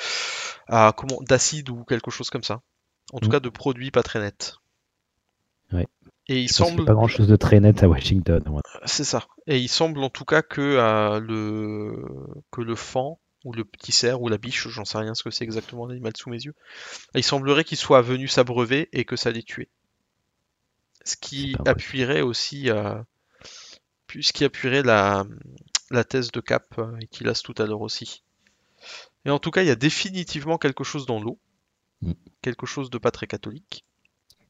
[0.69, 2.61] ah, comment d'acide ou quelque chose comme ça.
[3.13, 3.31] En tout mm.
[3.31, 4.55] cas, de produits pas très nets.
[5.73, 5.87] Ouais.
[6.29, 8.43] Et il semble pas grand chose de très net à Washington.
[8.85, 9.23] C'est ça.
[9.47, 12.05] Et il semble en tout cas que euh, le
[12.51, 13.15] que le fan
[13.47, 16.11] ou le petit cerf, ou la biche, j'en sais rien ce que c'est exactement l'animal
[16.17, 16.53] sous mes yeux.
[17.15, 19.69] il semblerait qu'il soit venu s'abreuver et que ça l'ait tué.
[21.05, 23.01] Ce qui appuierait aussi, euh,
[24.19, 25.25] ce qui appuierait la,
[25.91, 28.23] la thèse de Cap euh, et qu'il a tout à l'heure aussi.
[29.23, 31.39] Et en tout cas, il y a définitivement quelque chose dans l'eau,
[32.01, 32.11] mm.
[32.41, 33.85] quelque chose de pas très catholique.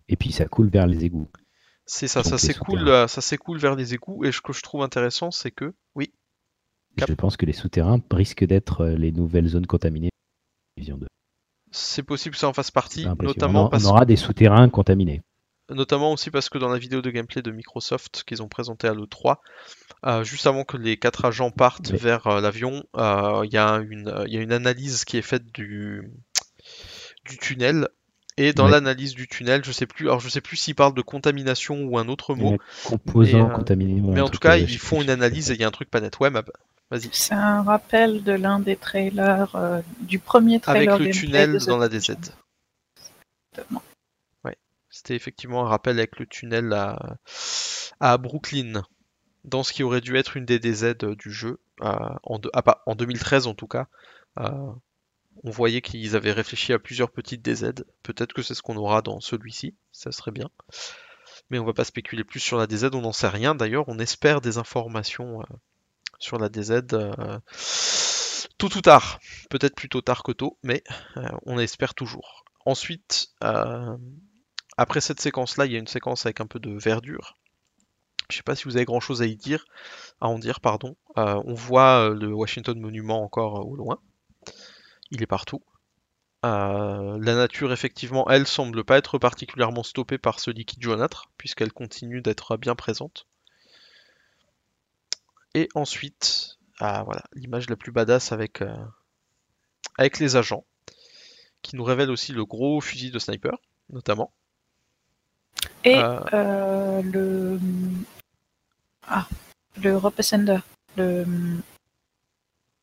[0.10, 1.30] Et puis ça coule vers les égouts.
[1.86, 4.26] C'est ça, ça s'écoule, euh, ça s'écoule vers les égouts.
[4.26, 6.12] Et ce que je trouve intéressant, c'est que, oui,
[7.06, 10.10] je pense que les souterrains risquent d'être euh, les nouvelles zones contaminées.
[11.72, 15.22] C'est possible que ça en fasse partie, notamment on, aura des souterrains contaminés.
[15.70, 18.94] Notamment aussi parce que dans la vidéo de gameplay de Microsoft qu'ils ont présenté à
[18.94, 19.38] l'E3,
[20.06, 24.54] euh, juste avant que les quatre agents partent vers euh, l'avion, il y, a une
[24.54, 26.10] analyse qui est faite du,
[27.26, 27.90] du tunnel
[28.38, 31.02] et dans l'analyse du tunnel, je sais plus, alors je sais plus s'ils parlent de
[31.02, 32.58] contamination ou un autre mot.
[32.86, 34.00] Composants contaminés.
[34.02, 36.02] mais en tout cas, ils font une analyse et il y a un truc pas
[36.02, 36.19] net.
[36.19, 36.30] Ouais,
[37.12, 40.93] c'est un rappel de l'un des trailers, euh, du premier trailer.
[40.93, 42.15] Avec le tunnel dans la DZ.
[44.45, 44.56] Ouais,
[44.89, 47.17] c'était effectivement un rappel avec le tunnel à,
[48.00, 48.84] à Brooklyn,
[49.43, 51.91] dans ce qui aurait dû être une des DZ du jeu, euh,
[52.23, 53.88] en, ah, pas, en 2013 en tout cas.
[54.39, 54.71] Euh,
[55.43, 57.84] on voyait qu'ils avaient réfléchi à plusieurs petites DZ.
[58.04, 60.50] Peut-être que c'est ce qu'on aura dans celui-ci, ça serait bien.
[61.50, 63.56] Mais on va pas spéculer plus sur la DZ, on n'en sait rien.
[63.56, 65.43] D'ailleurs, on espère des informations
[66.19, 67.39] sur la DZ euh,
[68.58, 69.19] tout ou tard.
[69.50, 70.84] Peut-être plutôt tard que tôt, mais
[71.17, 72.45] euh, on espère toujours.
[72.65, 73.97] Ensuite, euh,
[74.78, 77.38] après cette séquence-là, il y a une séquence avec un peu de verdure.
[78.30, 79.65] Je ne sais pas si vous avez grand chose à y dire,
[80.19, 80.97] à en dire, pardon.
[81.15, 84.00] on voit le Washington Monument encore au loin.
[85.12, 85.62] Il est partout.
[86.43, 92.22] la nature, effectivement, elle semble pas être particulièrement stoppée par ce liquide jaunâtre, puisqu'elle continue
[92.22, 93.28] d'être bien présente.
[95.54, 98.76] Et ensuite, ah, voilà, l'image la plus badass avec, euh,
[99.98, 100.65] avec les agents,
[101.62, 103.58] qui nous révèle aussi le gros fusil de sniper,
[103.89, 104.32] notamment.
[105.84, 107.60] Et le.
[109.08, 109.28] Ah,
[109.82, 110.60] le rope ascender.
[110.96, 111.26] Le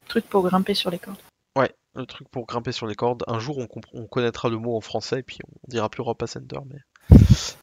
[0.09, 1.19] truc pour grimper sur les cordes.
[1.95, 3.23] Le truc pour grimper sur les cordes.
[3.27, 6.59] Un jour, on, connaîtra le mot en français et puis on dira plus rope ascender,
[6.67, 6.81] mais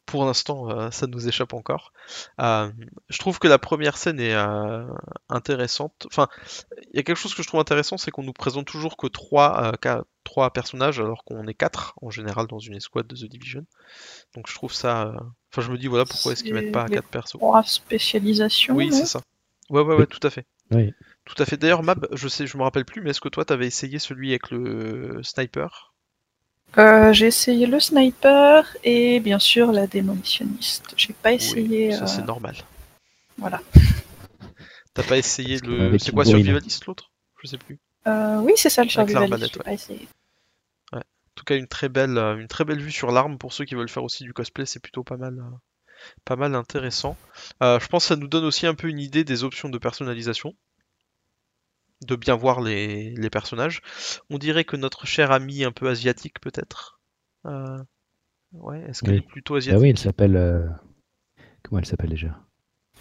[0.06, 1.92] pour l'instant, euh, ça nous échappe encore.
[2.40, 2.70] Euh,
[3.08, 4.86] je trouve que la première scène est euh,
[5.28, 6.06] intéressante.
[6.06, 6.28] Enfin,
[6.92, 9.06] il y a quelque chose que je trouve intéressant, c'est qu'on nous présente toujours que
[9.06, 9.72] trois,
[10.24, 13.64] trois personnages, alors qu'on est quatre en général dans une escouade de The Division.
[14.34, 15.14] Donc je trouve ça.
[15.50, 17.38] Enfin, je me dis voilà pourquoi est-ce qu'ils mettent pas quatre persos.
[17.38, 18.74] Trois spécialisations.
[18.74, 19.20] Oui, c'est ça.
[19.70, 20.46] Ouais, ouais, ouais, tout à fait.
[20.70, 20.92] Oui.
[21.24, 21.56] Tout à fait.
[21.56, 24.30] D'ailleurs, Mab, je sais, je me rappelle plus, mais est-ce que toi, t'avais essayé celui
[24.30, 25.92] avec le sniper?
[26.78, 30.94] Euh, j'ai essayé le sniper et bien sûr la démolitionniste.
[30.96, 31.92] J'ai pas essayé.
[31.92, 32.56] ça c'est euh, normal.
[33.36, 33.60] Voilà.
[34.94, 35.98] T'as pas essayé le.
[35.98, 37.10] C'est quoi survivaliste l'autre?
[37.42, 37.78] Je sais plus.
[38.06, 39.58] Euh, oui, c'est ça le survivaliste.
[39.66, 39.76] Ouais.
[40.94, 43.74] En tout cas, une très belle, une très belle vue sur l'arme pour ceux qui
[43.74, 45.42] veulent faire aussi du cosplay, c'est plutôt pas mal,
[46.24, 47.16] pas mal intéressant.
[47.60, 50.54] je pense que ça nous donne aussi un peu une idée des options de personnalisation
[52.06, 53.80] de bien voir les, personnages.
[54.30, 57.00] On dirait que notre cher ami un peu asiatique peut-être.
[57.46, 57.78] Euh,
[58.52, 60.36] ouais, est-ce qu'elle est plutôt asiatique Ah oui, elle s'appelle.
[60.36, 60.66] Euh,
[61.62, 62.38] comment elle s'appelle déjà?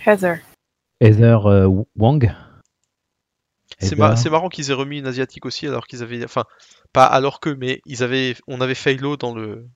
[0.05, 0.39] Heather.
[0.99, 2.33] Heather euh, Wang?
[3.79, 6.23] C'est marrant qu'ils aient remis une asiatique aussi alors qu'ils avaient.
[6.23, 6.45] Enfin,
[6.93, 8.35] pas alors que, mais ils avaient.
[8.47, 9.67] On avait Phalo dans le.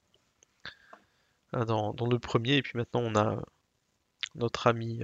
[1.53, 3.41] Dans, dans, le premier, et puis maintenant on a
[4.35, 5.03] notre ami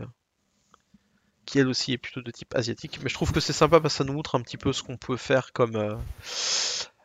[1.52, 3.00] qui elle aussi est plutôt de type asiatique.
[3.04, 4.84] Mais je trouve que c'est sympa parce que ça nous montre un petit peu ce
[4.84, 5.96] qu'on peut faire comme, euh,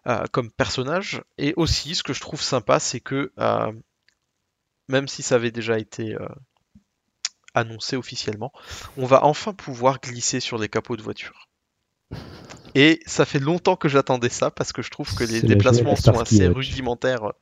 [0.06, 1.20] euh, comme personnage.
[1.36, 3.72] Et aussi, ce que je trouve sympa, c'est que euh,
[4.88, 6.16] même si ça avait déjà été
[7.54, 8.52] annoncé officiellement,
[8.96, 11.48] on va enfin pouvoir glisser sur les capots de voiture.
[12.76, 16.20] Et ça fait longtemps que j'attendais ça parce que je trouve que les déplacements sont
[16.20, 17.32] assez rudimentaires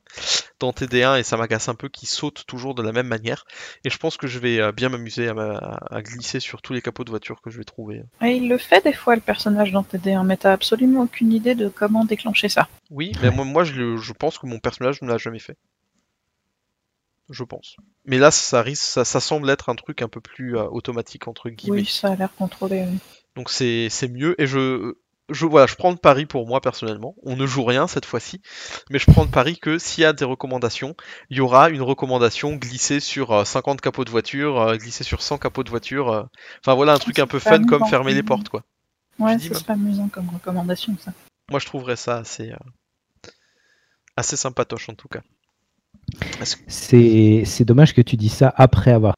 [0.61, 3.45] dans TD1 et ça m'agace un peu qu'ils sautent toujours de la même manière.
[3.85, 7.05] Et je pense que je vais euh, bien m'amuser à, glisser sur tous les capots
[7.05, 8.03] de voiture que je vais trouver.
[8.23, 11.55] Et il le fait des fois le personnage dans TD1, mais t'as absolument aucune idée
[11.55, 12.69] de comment déclencher ça.
[12.91, 15.57] Oui, mais moi, je, pense que mon personnage ne l'a jamais fait.
[17.31, 17.77] Je pense.
[18.05, 21.49] Mais là, ça risque, ça, semble être un truc un peu plus euh, automatique entre
[21.49, 21.79] guillemets.
[21.79, 22.87] Oui, ça a l'air contrôlé.
[23.35, 24.41] Donc c'est mieux.
[24.41, 24.95] Et je,
[25.31, 27.15] je, voilà, je prends le pari pour moi personnellement.
[27.23, 28.41] On ne joue rien cette fois-ci,
[28.91, 30.95] mais je prends le pari que s'il y a des recommandations,
[31.31, 35.23] il y aura une recommandation glissée sur 50 euh, capots de voiture, euh, glissée sur
[35.23, 36.11] 100 capots de voiture.
[36.11, 36.23] Euh.
[36.61, 38.65] Enfin voilà un truc un peu fun comme fermer les portes quoi.
[39.19, 41.13] Ouais, ce serait amusant comme recommandation ça.
[41.51, 42.53] Moi je trouverais ça assez,
[44.17, 45.21] assez sympatoche en tout cas.
[46.69, 49.15] C'est dommage que tu dis ça après avoir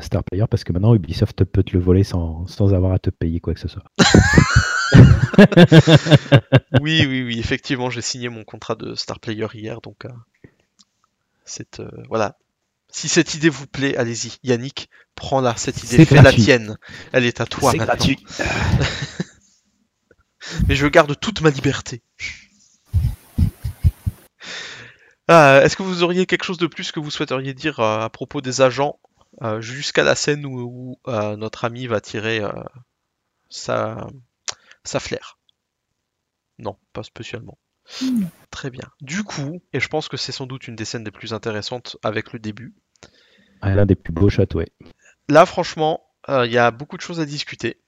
[0.00, 3.10] Star Player parce que maintenant Ubisoft peut te le voler sans, sans avoir à te
[3.10, 3.84] payer quoi que ce soit.
[6.80, 10.10] oui, oui, oui, effectivement, j'ai signé mon contrat de Star Player hier, donc euh,
[11.44, 12.36] c'est euh, voilà.
[12.88, 15.56] Si cette idée vous plaît, allez-y, Yannick, prends-la.
[15.56, 16.76] Cette idée, fais la tienne.
[17.12, 17.70] Elle est à toi.
[17.70, 18.22] C'est gratuit.
[20.68, 22.02] Mais je garde toute ma liberté.
[25.28, 28.10] Ah, est-ce que vous auriez quelque chose de plus que vous souhaiteriez dire euh, à
[28.10, 28.98] propos des agents
[29.60, 32.42] jusqu'à la scène où, notre ami va tirer
[33.48, 34.06] sa,
[34.84, 35.38] ça flaire.
[36.58, 37.58] Non, pas spécialement.
[38.00, 38.26] Hmm.
[38.50, 38.88] Très bien.
[39.00, 41.96] Du coup, et je pense que c'est sans doute une des scènes les plus intéressantes
[42.02, 42.74] avec le début.
[43.60, 44.62] Ah, l'un des plus beaux châteaux.
[45.28, 47.80] Là, franchement, euh, il y a beaucoup de choses à discuter.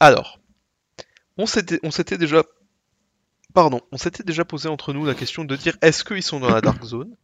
[0.00, 0.40] Alors,
[1.38, 2.42] on s'était déjà.
[3.54, 6.50] Pardon, on s'était déjà posé entre nous la question de dire est-ce qu'ils sont dans
[6.50, 7.16] la Dark Zone?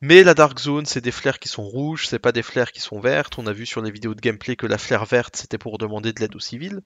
[0.00, 2.80] Mais la Dark Zone, c'est des flares qui sont rouges, c'est pas des flares qui
[2.80, 3.38] sont vertes.
[3.38, 6.12] On a vu sur les vidéos de gameplay que la flare verte, c'était pour demander
[6.12, 6.80] de l'aide aux civils.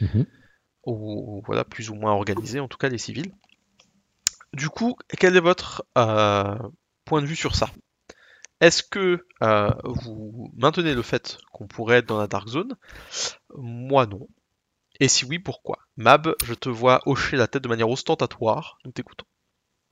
[0.00, 0.26] Mhm.
[0.86, 3.32] Ou voilà, plus ou moins organisé, en tout cas les civils.
[4.52, 6.56] Du coup, quel est votre euh,
[7.04, 7.70] point de vue sur ça?
[8.60, 12.76] Est-ce que euh, vous maintenez le fait qu'on pourrait être dans la Dark Zone?
[13.56, 14.26] Moi non.
[14.98, 15.78] Et si oui, pourquoi?
[15.96, 19.24] Mab, je te vois hocher la tête de manière ostentatoire, nous t'écoutons.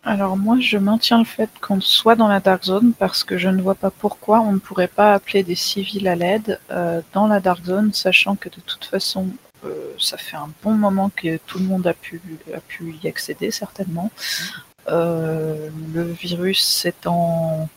[0.04, 3.48] Alors moi, je maintiens le fait qu'on soit dans la Dark Zone parce que je
[3.48, 7.26] ne vois pas pourquoi on ne pourrait pas appeler des civils à l'aide euh, dans
[7.26, 9.28] la Dark Zone, sachant que de toute façon,
[9.64, 12.20] euh, ça fait un bon moment que tout le monde a pu,
[12.54, 14.10] a pu y accéder, certainement.
[14.88, 17.68] Euh, le virus s'étant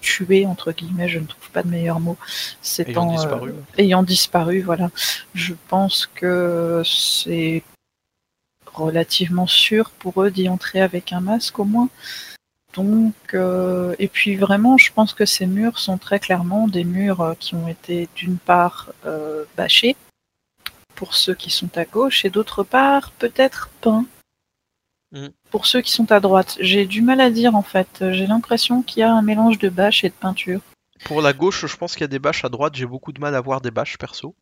[0.00, 2.16] tué, entre guillemets, je ne trouve pas de meilleur mot,
[2.78, 3.54] ayant disparu.
[3.76, 4.90] ayant disparu, voilà.
[5.34, 7.62] Je pense que c'est
[8.72, 11.88] relativement sûr pour eux d'y entrer avec un masque au moins.
[12.74, 17.20] Donc, euh, et puis vraiment, je pense que ces murs sont très clairement des murs
[17.20, 19.96] euh, qui ont été d'une part euh, bâchés
[20.94, 24.04] pour ceux qui sont à gauche et d'autre part peut-être peints.
[25.12, 25.28] Mm.
[25.50, 28.04] Pour ceux qui sont à droite, j'ai du mal à dire en fait.
[28.12, 30.60] J'ai l'impression qu'il y a un mélange de bâches et de peinture.
[31.04, 32.76] Pour la gauche, je pense qu'il y a des bâches à droite.
[32.76, 34.36] J'ai beaucoup de mal à voir des bâches perso.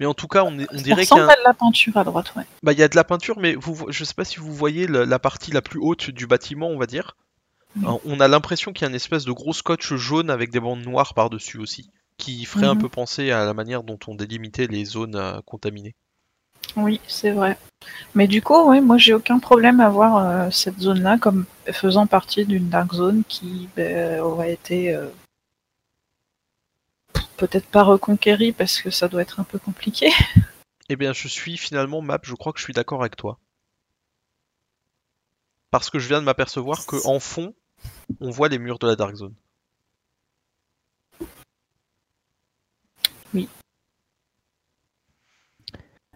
[0.00, 2.44] Mais en tout cas, on, dirait qu'il y, a de la peinture à droite, ouais.
[2.62, 4.54] bah, il y a de la peinture, mais vous, vo- je sais pas si vous
[4.54, 7.16] voyez le- la partie la plus haute du bâtiment, on va dire.
[7.76, 7.84] Oui.
[7.86, 10.60] Euh, On a l'impression qu'il y a une espèce de gros scotch jaune avec des
[10.60, 12.82] bandes noires par-dessus aussi, qui ferait un Mhm.
[12.82, 15.94] peu penser à la manière dont on délimitait les zones euh, contaminées.
[16.76, 17.56] Oui, c'est vrai.
[18.14, 22.06] Mais du coup, ouais, moi j'ai aucun problème à voir euh, cette zone-là comme faisant
[22.06, 25.06] partie d'une dark zone qui ben, aurait été euh,
[27.36, 30.10] peut-être pas reconquérie parce que ça doit être un peu compliqué.
[30.88, 33.38] Eh bien, je suis finalement, Map, je crois que je suis d'accord avec toi.
[35.70, 37.54] Parce que je viens de m'apercevoir que en fond,
[38.20, 39.34] on voit les murs de la Dark Zone.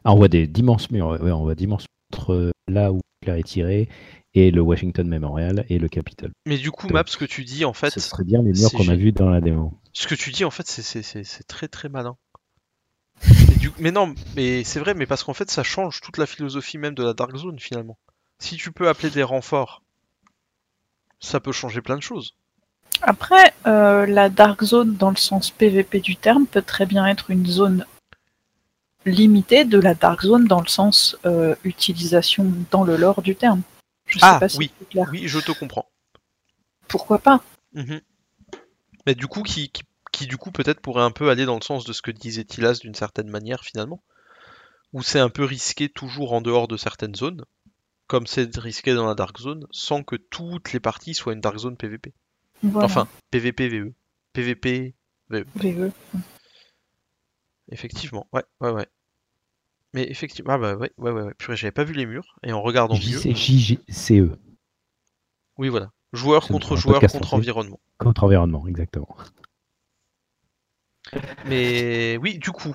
[0.05, 3.37] Ah, on voit des d'immenses murs, ouais, on voit d'immenses murs entre là où Claire
[3.37, 3.89] est tiré
[4.35, 6.33] et le Washington Memorial et le Capitol.
[6.47, 8.53] Mais du coup, Donc, Map, ce que tu dis, en fait, Ce serait bien les
[8.53, 9.73] murs qu'on a vus dans la démo.
[9.93, 12.17] ce que tu dis, en fait, c'est- c'est c'est- c'est très très malin.
[13.53, 16.27] Et du- Mais non, mais c'est vrai, mais parce qu'en fait, ça change toute la
[16.27, 17.97] philosophie même de la Dark Zone finalement.
[18.41, 19.83] Si tu peux appeler des renforts,
[21.23, 22.35] ça peut changer plein de choses.
[23.01, 27.31] Après, euh, la dark zone dans le sens PVP du terme peut très bien être
[27.31, 27.87] une zone
[29.07, 33.63] limitée de la dark zone dans le sens euh, utilisation dans le lore du terme.
[34.07, 34.71] Je sais Ah, pas si oui.
[34.79, 35.09] c'est clair.
[35.11, 35.87] Oui, je te comprends.
[36.87, 37.41] Pourquoi pas?
[37.73, 38.01] Mhm.
[39.07, 39.83] Mais du coup, qui, qui,
[40.13, 42.45] qui, du coup peut-être pourrait un peu aller dans le sens de ce que disait
[42.45, 44.03] Tilas d'une certaine manière finalement,
[44.93, 47.45] où c'est un peu risqué toujours en dehors de certaines zones,
[48.13, 51.57] comme c'est risqué dans la Dark Zone, sans que toutes les parties soient une Dark
[51.57, 52.13] Zone PVP.
[52.63, 52.85] Voilà.
[52.85, 53.95] Enfin, PVP VE.
[54.35, 54.95] PVP,
[55.31, 55.47] VE.
[57.71, 58.87] effectivement, ouais, ouais, ouais.
[59.95, 61.33] Mais effectivement, ah bah ouais, ouais, ouais, ouais.
[61.39, 64.37] Purée, j'avais pas vu les murs, et en regardant mieux, JCE,
[65.57, 67.81] oui voilà, joueur contre joueur contre environnement.
[67.97, 69.17] contre environnement, exactement.
[71.47, 72.75] Mais oui, du coup,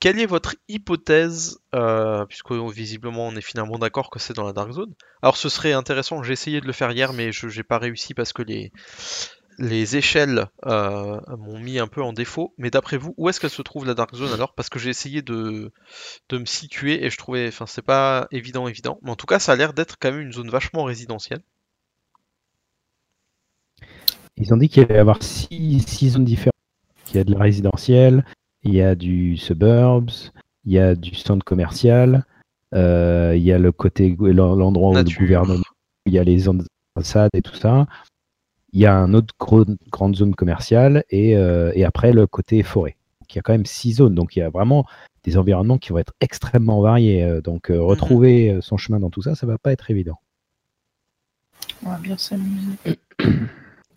[0.00, 4.52] quelle est votre hypothèse, euh, puisque visiblement on est finalement d'accord que c'est dans la
[4.52, 7.62] Dark Zone Alors ce serait intéressant, j'ai essayé de le faire hier, mais je n'ai
[7.64, 8.72] pas réussi parce que les,
[9.58, 12.54] les échelles euh, m'ont mis un peu en défaut.
[12.58, 14.54] Mais d'après vous, où est-ce qu'elle se trouve la Dark Zone alors?
[14.54, 15.72] Parce que j'ai essayé de,
[16.28, 18.98] de me situer et je trouvais, enfin c'est pas évident, évident.
[19.02, 21.42] Mais en tout cas, ça a l'air d'être quand même une zone vachement résidentielle.
[24.36, 26.54] Ils ont dit qu'il allait y avoir six, six zones différentes.
[27.10, 28.24] Il y a de la résidentielle,
[28.64, 30.30] il y a du suburbs,
[30.64, 32.24] il y a du centre commercial,
[32.74, 35.62] euh, il y a le côté l'endroit où le gouvernement,
[36.06, 37.86] il y a les ambassades et tout ça.
[38.72, 42.62] Il y a un autre gros- grande zone commerciale et, euh, et après le côté
[42.62, 42.96] forêt.
[43.20, 44.84] Donc, il y a quand même six zones, donc il y a vraiment
[45.24, 47.22] des environnements qui vont être extrêmement variés.
[47.22, 50.18] euh, Donc euh, retrouver son chemin dans tout ça, ça va pas être évident.
[51.86, 52.76] On va bien s'amuser.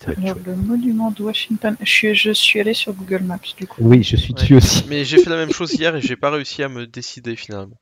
[0.07, 1.75] Alors, le monument de Washington.
[1.81, 3.81] Je suis, je suis allé sur Google Maps du coup.
[3.83, 4.39] Oui, je suis Ouais.
[4.41, 4.85] dessus aussi.
[4.89, 7.75] Mais j'ai fait la même chose hier et j'ai pas réussi à me décider finalement.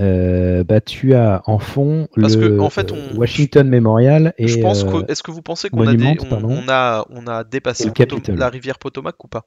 [0.00, 4.48] Euh, bah, tu as en fond Parce le que, en fait, on- Washington Memorial et
[4.48, 5.12] je pense euh, que.
[5.12, 5.92] Est-ce que vous pensez qu'on a,
[6.40, 9.44] on, a, on a dépassé le la rivière Potomac ou pas?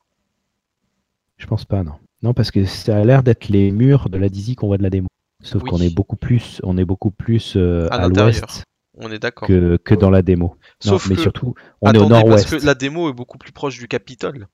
[1.37, 1.93] Je pense pas non.
[2.21, 4.83] Non parce que ça a l'air d'être les murs de la Dizzy qu'on voit de
[4.83, 5.07] la démo.
[5.41, 5.69] Sauf Oui.
[5.69, 8.27] qu'on est beaucoup plus on est beaucoup plus euh, À à, l'intérieur.
[8.41, 8.63] l'ouest
[8.97, 9.47] On est d'accord.
[9.47, 10.57] que, que dans la démo.
[10.85, 11.21] Non, Sauf mais que.
[11.21, 12.49] surtout on est au Attendez, parce nord-ouest.
[12.61, 14.47] que la démo est beaucoup plus proche du Capitole.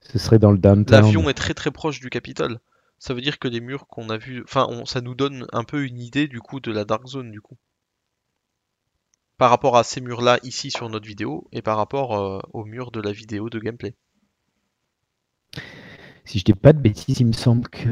[0.00, 1.02] Ce serait dans le downtown.
[1.02, 2.58] L'avion est très très proche du Capitole.
[2.98, 5.64] Ça veut dire que les murs qu'on a vus, enfin, on- ça nous donne un
[5.64, 7.56] peu une idée du coup de la Dark Zone du coup.
[9.38, 12.90] Par rapport à ces murs-là ici sur notre vidéo et par rapport euh, aux murs
[12.90, 13.94] de la vidéo de gameplay.
[16.24, 17.88] Si je dis pas de bêtises, il me semble que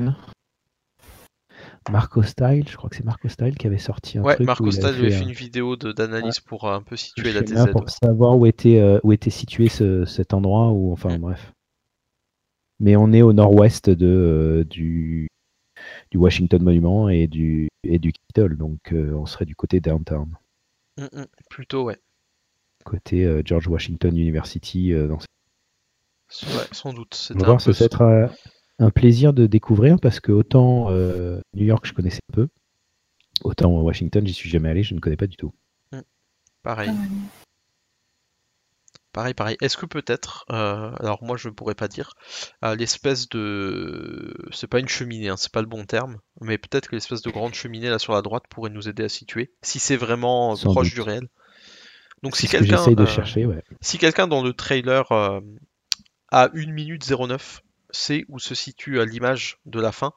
[1.91, 4.47] Marco Style, je crois que c'est Marco Style qui avait sorti un Ouais, truc.
[4.47, 7.43] Marco Style avait fait fait un- une vidéo d'analyse pour euh, un peu situer la
[7.43, 7.71] DZ.
[7.73, 11.21] pour savoir où était, euh, où était situé ce- cet endroit, ou enfin Mm.
[11.21, 11.53] bref.
[12.81, 15.29] Mais on est au nord-ouest de, euh, du,
[16.11, 20.37] du Washington Monument et du, et du Capitol, donc euh, on serait du côté downtown,
[20.99, 21.99] Mm, mm, plutôt, ouais.
[22.85, 24.93] côté George Washington University.
[24.93, 25.19] dans...
[25.19, 27.33] Ouais, sans doute.
[27.35, 27.61] On va voir,
[28.79, 32.49] un plaisir de découvrir parce que autant euh, New York je connaissais peu,
[33.43, 35.53] autant Washington j'y suis jamais allé, je ne connais pas du tout.
[36.63, 36.91] pareil.
[36.91, 36.95] Euh,
[39.13, 39.57] Pareil, pareil.
[39.63, 42.13] Est-ce que peut-être, euh, alors moi je pourrais pas dire,
[42.63, 46.89] euh, l'espèce de, c'est pas une cheminée, hein, c'est pas le bon terme, mais peut-être
[46.89, 49.79] que l'espèce de grande cheminée là sur la droite pourrait nous aider à situer, si
[49.79, 50.95] c'est vraiment Sans proche doute.
[50.95, 51.29] du réel.
[52.23, 53.63] Donc si que quelqu'un, j'essaye de euh, chercher, ouais.
[53.81, 55.41] si quelqu'un dans le trailer euh,
[56.31, 60.13] à 1 minute 09 sait où se situe euh, l'image de la fin,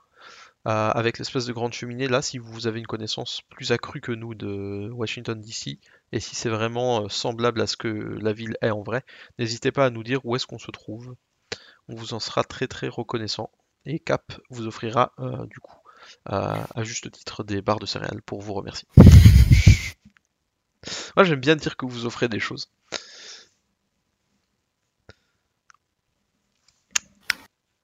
[0.64, 4.36] avec l'espèce de grande cheminée là, si vous avez une connaissance plus accrue que nous
[4.36, 5.80] de Washington DC,
[6.12, 9.04] et si c'est vraiment semblable à ce que la ville est en vrai,
[9.40, 11.16] n'hésitez pas à nous dire où est-ce qu'on se trouve.
[11.88, 13.50] On vous en sera très très reconnaissant.
[13.88, 15.14] Et Cap vous offrira
[15.50, 15.82] du coup
[16.26, 18.88] à, juste titre des barres de céréales pour vous remercier.
[21.16, 22.70] Moi j'aime bien dire que vous offrez des choses.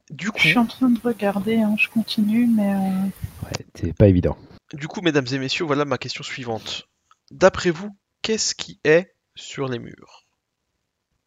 [0.10, 2.74] Du coup, je suis en train de regarder, hein, je continue, mais.
[2.74, 4.38] Euh, ouais, c'est pas évident.
[4.74, 6.88] Du coup, mesdames et messieurs, voilà ma question suivante.
[7.32, 10.28] D'après vous, qu'est-ce qui est sur les murs?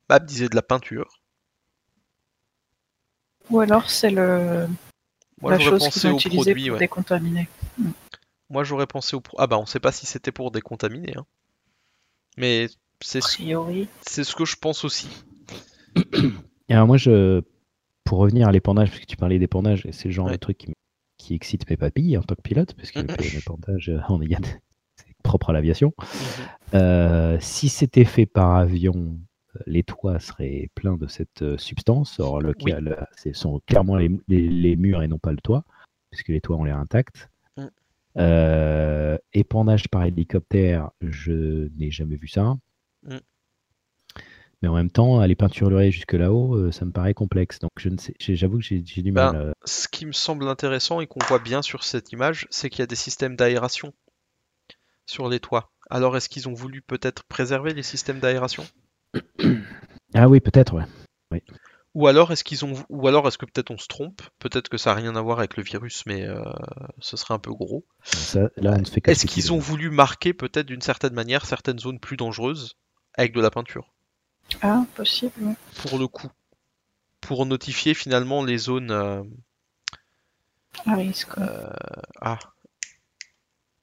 [0.09, 1.21] Bab disait de la peinture.
[3.51, 4.67] Ou alors c'est le
[5.41, 7.49] Moi, la chose qu'ils ont utilisée pour décontaminer.
[7.79, 7.91] Hmm.
[8.49, 11.27] Moi j'aurais pensé au ah bah on sait pas si c'était pour décontaminer, hein.
[12.37, 12.69] mais
[13.01, 13.43] c'est ce...
[14.03, 15.09] c'est ce que je pense aussi.
[16.69, 17.43] Et alors moi je
[18.11, 20.67] pour revenir à l'épandage, parce que tu parlais d'épandage, et c'est le genre de truc
[21.17, 24.19] qui, excite mes papilles en tant que pilote, parce que l'épandage euh, en
[24.97, 25.95] c'est propre à l'aviation.
[25.97, 26.75] Mhm.
[26.75, 29.17] Euh, si c'était fait par avion,
[29.55, 32.19] euh, les toits seraient pleins de cette substance.
[32.19, 32.53] Or, le,
[33.17, 35.65] ce sont clairement les, murs et non pas le toit,
[36.11, 37.31] puisque les toits ont l'air intacts.
[37.57, 39.19] Mm.
[39.35, 42.57] épandage par hélicoptère, je n'ai jamais vu ça.
[43.05, 43.19] Mm.
[44.63, 47.59] Mais en même temps, aller peinturer jusque là-haut, euh, ça me paraît complexe.
[47.61, 49.33] Donc je ne sais, j'avoue que j'ai du mal.
[49.33, 52.81] Ben, ce qui me semble intéressant et qu'on voit bien sur cette image, c'est qu'il
[52.81, 53.95] y a des systèmes d'aération
[55.07, 55.73] sur les toits.
[55.89, 58.65] Alors est-ce qu'ils ont voulu peut-être préserver les systèmes d'aération?
[60.13, 61.43] Ah oui, peut-être, ouais.
[61.95, 64.23] Ou alors est-ce qu'ils ont, ou alors est-ce que peut-être on se trompe?
[64.41, 66.43] Peut-être que ça n'a rien à voir avec le virus, mais euh,
[66.99, 67.85] ce serait un peu gros.
[69.05, 72.77] est-ce qu'ils ont voulu marquer peut-être d'une certaine manière certaines zones plus dangereuses
[73.15, 73.93] avec de la peinture?
[74.63, 75.55] Ah, possible.
[75.83, 76.29] Pour le coup.
[77.21, 78.91] Pour notifier finalement les zones.
[78.91, 79.23] Euh,
[80.87, 81.39] à risque.
[81.39, 81.71] Euh,
[82.21, 82.39] ah.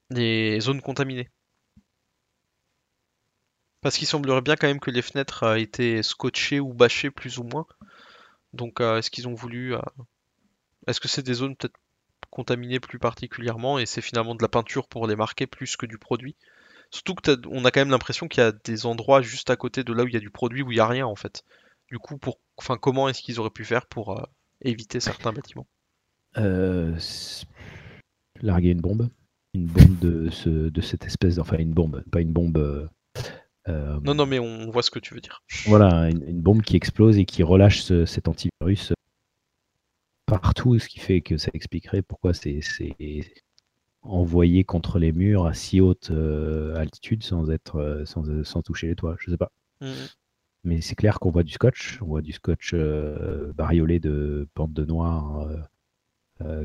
[0.09, 1.29] Les zones contaminées.
[3.81, 7.37] Parce qu'il semblerait bien quand même que les fenêtres aient été scotchées ou bâchées plus
[7.37, 7.65] ou moins.
[8.53, 9.75] Donc euh, est-ce qu'ils ont voulu...
[10.87, 11.79] Est-ce que c'est des zones peut-être
[12.29, 15.97] contaminées plus particulièrement et c'est finalement de la peinture pour les marquer plus que du
[15.97, 16.35] produit?
[16.91, 19.93] Surtout qu'on a quand même l'impression qu'il y a des endroits juste à côté de
[19.93, 21.43] là où il y a du produit où il n'y a rien en fait.
[21.89, 24.23] Du coup, pour, enfin, comment est-ce qu'ils auraient pu faire pour euh,
[24.61, 25.67] éviter certains bâtiments?
[26.37, 26.97] Euh,
[28.41, 29.09] Larguer une bombe,
[29.53, 32.89] une bombe de, ce, de cette espèce, enfin une bombe, pas une bombe.
[33.67, 35.43] Euh, non, non, mais on voit ce que tu veux dire.
[35.65, 38.93] Voilà, une, bombe qui explose et qui relâche cet antivirus
[40.25, 42.59] partout, ce qui fait que ça expliquerait pourquoi c'est
[44.01, 48.87] envoyé contre les murs à si haute euh, altitude sans être euh, sans, sans, toucher
[48.87, 49.15] les toits.
[49.19, 49.51] Je sais pas.
[49.81, 49.91] Mmh.
[50.63, 54.73] Mais c'est clair qu'on voit du scotch, on voit du scotch euh, bariolé de bande
[54.73, 55.47] de noir,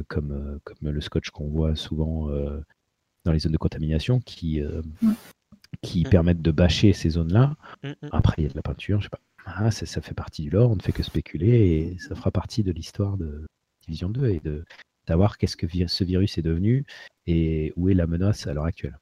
[0.08, 2.28] comme, comme le scotch qu'on voit souvent
[3.24, 5.12] dans les zones de contamination qui, mmh.
[5.82, 6.08] qui mmh.
[6.08, 7.54] permettent de bâcher ces zones-là.
[8.10, 9.20] Après, il y a de la peinture, je sais pas.
[9.44, 12.30] Ah, ça, ça, fait partie du lore, on ne fait que spéculer et ça fera
[12.30, 13.46] partie de l'histoire de
[13.82, 14.64] Division 2 et de,
[15.06, 16.86] savoir qu'est-ce que ce virus est devenu
[17.26, 18.98] et où est la menace à l'heure actuelle.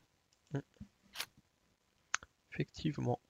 [2.52, 3.20] Effectivement.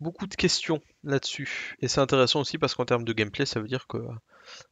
[0.00, 1.76] Beaucoup de questions là-dessus.
[1.80, 3.98] Et c'est intéressant aussi parce qu'en termes de gameplay, ça veut dire que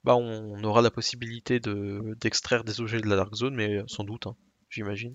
[0.03, 4.05] bah, on aura la possibilité de, d'extraire des objets de la Dark Zone, mais sans
[4.05, 4.37] doute, hein,
[4.70, 5.12] j'imagine.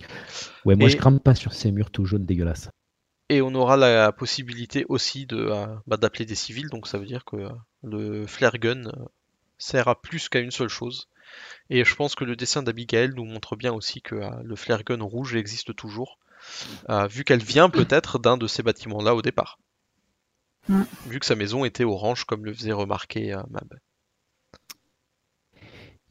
[0.65, 2.69] Ouais, moi je crame pas sur ces murs tout jaunes dégueulasses.
[3.29, 7.05] Et on aura la possibilité aussi de, euh, bah, d'appeler des civils, donc ça veut
[7.05, 7.49] dire que
[7.81, 8.91] le flare gun euh,
[9.57, 11.09] sert à plus qu'à une seule chose.
[11.69, 14.83] Et je pense que le dessin d'Abigail nous montre bien aussi que euh, le flare
[14.83, 16.19] gun rouge existe toujours,
[16.89, 19.59] euh, vu qu'elle vient peut-être d'un de ces bâtiments-là au départ.
[20.67, 20.83] Mm.
[21.07, 23.73] Vu que sa maison était orange, comme le faisait remarquer euh, Mab.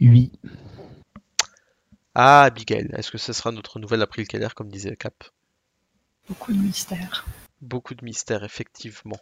[0.00, 0.32] Oui.
[2.14, 5.24] Ah, Abigail, est-ce que ce sera notre nouvelle April Keller, comme disait Cap?
[6.28, 7.24] Beaucoup de mystères.
[7.60, 9.20] Beaucoup de mystères, effectivement.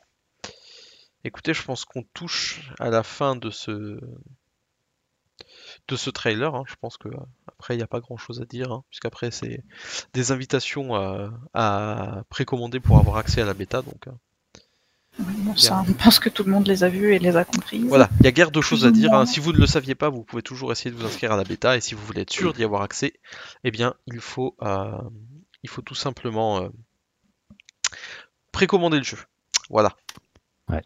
[1.23, 4.01] Écoutez, je pense qu'on touche à la fin de ce,
[5.89, 6.55] de ce trailer.
[6.55, 6.65] Hein.
[6.67, 7.09] Je pense que
[7.47, 9.65] après il n'y a pas grand chose à dire, hein, puisqu'après c'est
[10.15, 10.95] des invitations
[11.55, 13.83] à, précommander pour avoir accès à la bêta.
[13.83, 15.55] Donc, euh.
[15.57, 17.81] ça, je pense que tout le monde les a vus et les a compris.
[17.81, 19.13] Voilà, il y a guère de choses à dire.
[19.13, 19.27] Hein.
[19.27, 21.45] Si vous ne le saviez pas, vous pouvez toujours essayer de vous inscrire à la
[21.45, 23.15] bêta, et si vous voulez être sûr d'y avoir accès,
[23.65, 24.99] eh bien il faut, euh,
[25.63, 26.69] il faut tout simplement euh,
[28.53, 29.19] précommander le jeu.
[29.69, 29.97] Voilà.
[30.69, 30.83] Ouais.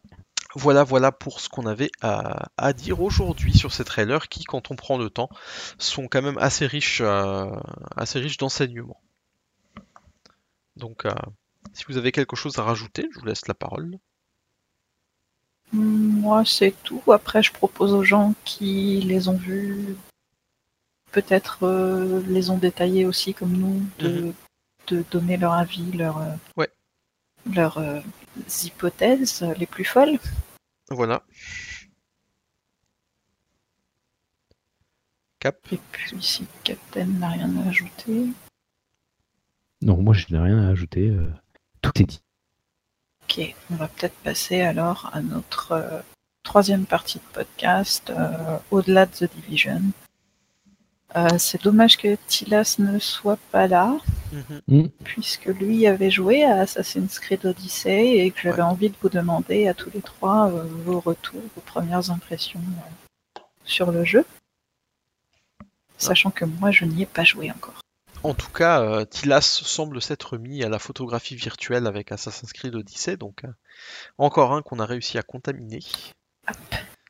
[0.57, 4.77] Voilà, voilà pour ce qu'on avait à, dire aujourd'hui sur ces trailers qui, quand on
[4.77, 5.29] prend le temps,
[5.79, 7.51] sont quand même assez riches, euh,
[7.97, 9.01] assez riches d'enseignements.
[10.77, 11.13] Donc, euh,
[11.73, 13.99] si vous avez quelque chose à rajouter, je vous laisse la parole.
[15.73, 17.03] Moi, c'est tout.
[17.13, 19.97] Après, je propose aux gens qui les ont vus
[21.11, 24.35] peut-être les ont détaillés aussi comme nous, de, mhm.
[24.89, 26.21] de donner leur avis, leur,
[26.57, 26.69] ouais.
[27.53, 27.81] leurs
[28.65, 30.19] hypothèses les plus folles.
[30.91, 31.23] Voilà.
[35.39, 35.57] Cap.
[35.73, 38.27] Et puis si Captain n'a rien à ajouter.
[39.83, 41.15] Non, moi je n'ai rien à ajouter.
[41.83, 42.23] tout est dit.
[43.25, 46.01] Ok, on va peut-être passer alors à notre euh,
[46.43, 49.81] troisième partie de podcast, euh, au-delà de The Division.
[51.17, 53.97] Euh, c'est dommage que Tilas ne soit pas là,
[54.33, 54.61] mhm.
[54.67, 54.89] mm.
[55.05, 59.69] puisque lui avait joué à Assassin's Creed Odyssey et que j'avais envie de vous demander
[59.69, 62.61] à tous les trois vos retours, vos premières impressions
[63.65, 64.25] sur le jeu,
[65.99, 67.81] sachant que moi je n'y ai pas joué encore.
[68.25, 72.75] En tout cas, euh, Tilas semble s'être mis à la photographie virtuelle avec Assassin's Creed
[72.75, 73.53] Odyssey, donc euh,
[74.19, 75.81] encore un qu'on a réussi à contaminer.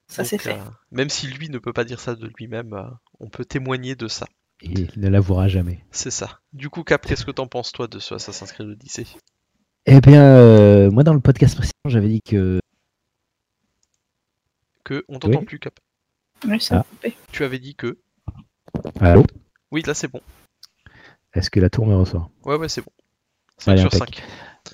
[0.09, 0.55] Ça c'est fait.
[0.55, 2.74] Euh, même si lui ne peut pas dire ça de lui-même,
[3.20, 4.26] on peut témoigner de ça.
[4.62, 5.84] Et il ne l'avouera jamais.
[5.90, 6.40] C'est ça.
[6.52, 9.07] Du coup, Cap, qu'est-ce que t'en penses toi de ce Assassin's Creed Odyssey?
[9.86, 12.61] Eh bien, moi dans le podcast précédent, j'avais dit que.
[14.84, 15.78] Que On t'entend plus, Cap.
[16.46, 16.86] Oui, ça ah.
[16.88, 17.16] coupé.
[17.32, 17.98] Tu avais dit que.
[19.00, 19.24] Allô?
[19.70, 20.20] Oui, là c'est bon.
[21.32, 22.92] Est-ce que la tour me reçoit Ouais, ouais, c'est bon.
[23.59, 24.22] 5 sur 5.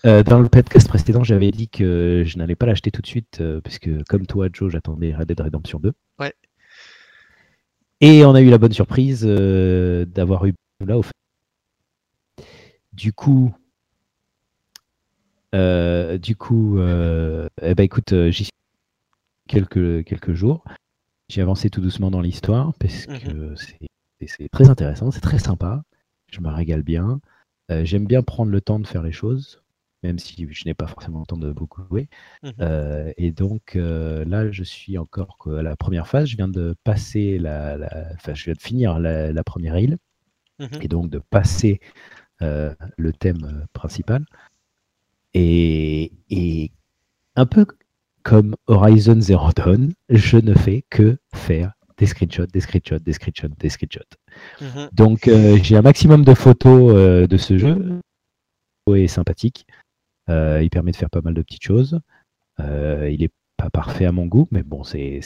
[0.07, 3.39] Euh, dans le podcast précédent, j'avais dit que je n'allais pas l'acheter tout de suite,
[3.41, 5.93] euh, puisque comme toi, Joe, j'attendais Red Dead Redemption 2.
[6.19, 6.35] Ouais.
[8.01, 11.13] Et on a eu la bonne surprise euh, d'avoir eu là au fait.
[12.93, 13.55] Du coup,
[15.53, 18.53] du coup, eh ben écoute, j'y suis
[19.49, 20.65] quelques quelques jours.
[21.29, 23.19] J'ai avancé tout doucement dans l'histoire parce mhm.
[23.21, 23.55] que
[24.27, 25.83] c'est très intéressant, c'est très sympa
[26.31, 27.21] je me régale bien.
[27.71, 29.63] Euh, j'aime bien prendre le temps de faire les choses,
[30.03, 32.09] même si je n'ai pas forcément le temps de beaucoup jouer.
[32.43, 36.29] Mmh euh, et donc euh, là, je suis encore à la première phase.
[36.29, 37.77] Je viens de passer la,
[38.15, 39.99] enfin, je viens de finir la, première île,
[40.59, 41.81] mmh et donc de passer
[42.41, 44.25] le thème principal.
[45.35, 46.73] Et, et,
[47.37, 47.65] un peu
[48.23, 53.55] comme Horizon Zero Dawn, je ne fais que faire des screenshots, des screenshots, des screenshots,
[53.59, 54.17] des screenshots.
[54.61, 54.89] Mhm.
[54.93, 58.01] Donc euh, j'ai un maximum de photos euh, de ce jeu.
[58.95, 59.67] est sympathique.
[60.31, 62.01] Euh, il permet de faire pas mal de petites choses.
[62.59, 65.21] il est pas parfait à mon goût, mais bon, c'est,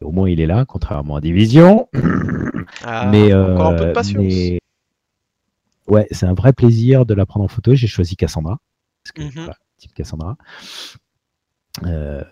[0.00, 1.88] au moins il est là, contrairement à Division.
[2.84, 4.58] Ah, mais, encore un peu de patience.
[5.86, 7.74] Ouais, c'est un vrai plaisir de la prendre en photo.
[7.74, 8.58] J'ai choisi Cassandra.
[9.02, 9.50] Parce que, mhm.
[9.78, 10.36] type Cassandra.
[11.84, 12.22] Euh,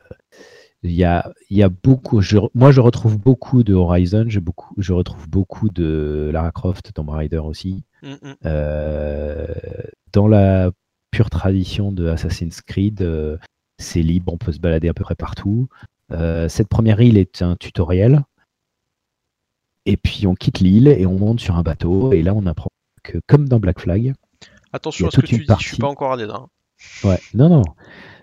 [0.83, 2.23] il y a, y a beaucoup.
[2.55, 4.25] moi, je retrouve beaucoup de Horizon.
[4.29, 7.85] Je, beaucoup, je retrouve beaucoup de Lara Croft, Tomb Raider aussi.
[8.03, 8.35] Mm, mm.
[8.47, 9.47] Euh,
[10.13, 10.71] dans la
[11.11, 13.37] pure tradition de Assassin's Creed, euh,
[13.79, 15.69] c'est libre, on peut se balader à peu près partout.
[16.13, 18.23] Euh, cette première île est un tutoriel.
[19.87, 22.13] Et puis on quitte l'île et on monte sur un bateau.
[22.13, 22.69] Et là, on apprend
[23.03, 24.13] que, comme dans Black Flag.
[24.73, 26.47] Attention à ce que tu dis, je suis pas encore allé là.
[27.05, 27.63] Ouais, non, non.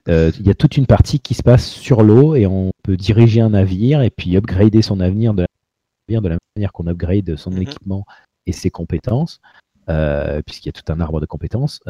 [0.08, 2.96] Euh, il y a toute une partie qui se passe sur l'eau et on peut
[2.96, 7.36] diriger un navire et puis upgrader son avenir de la, de la manière qu'on upgrade
[7.36, 7.64] son mhm.
[7.64, 8.06] équipement
[8.46, 9.42] et ses compétences,
[9.90, 11.82] euh, puisqu'il y a tout un arbre de compétences.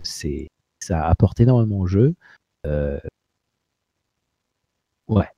[0.00, 0.48] Euh, c'est,
[0.80, 2.14] ça apporte énormément au jeu.
[5.08, 5.28] ouais,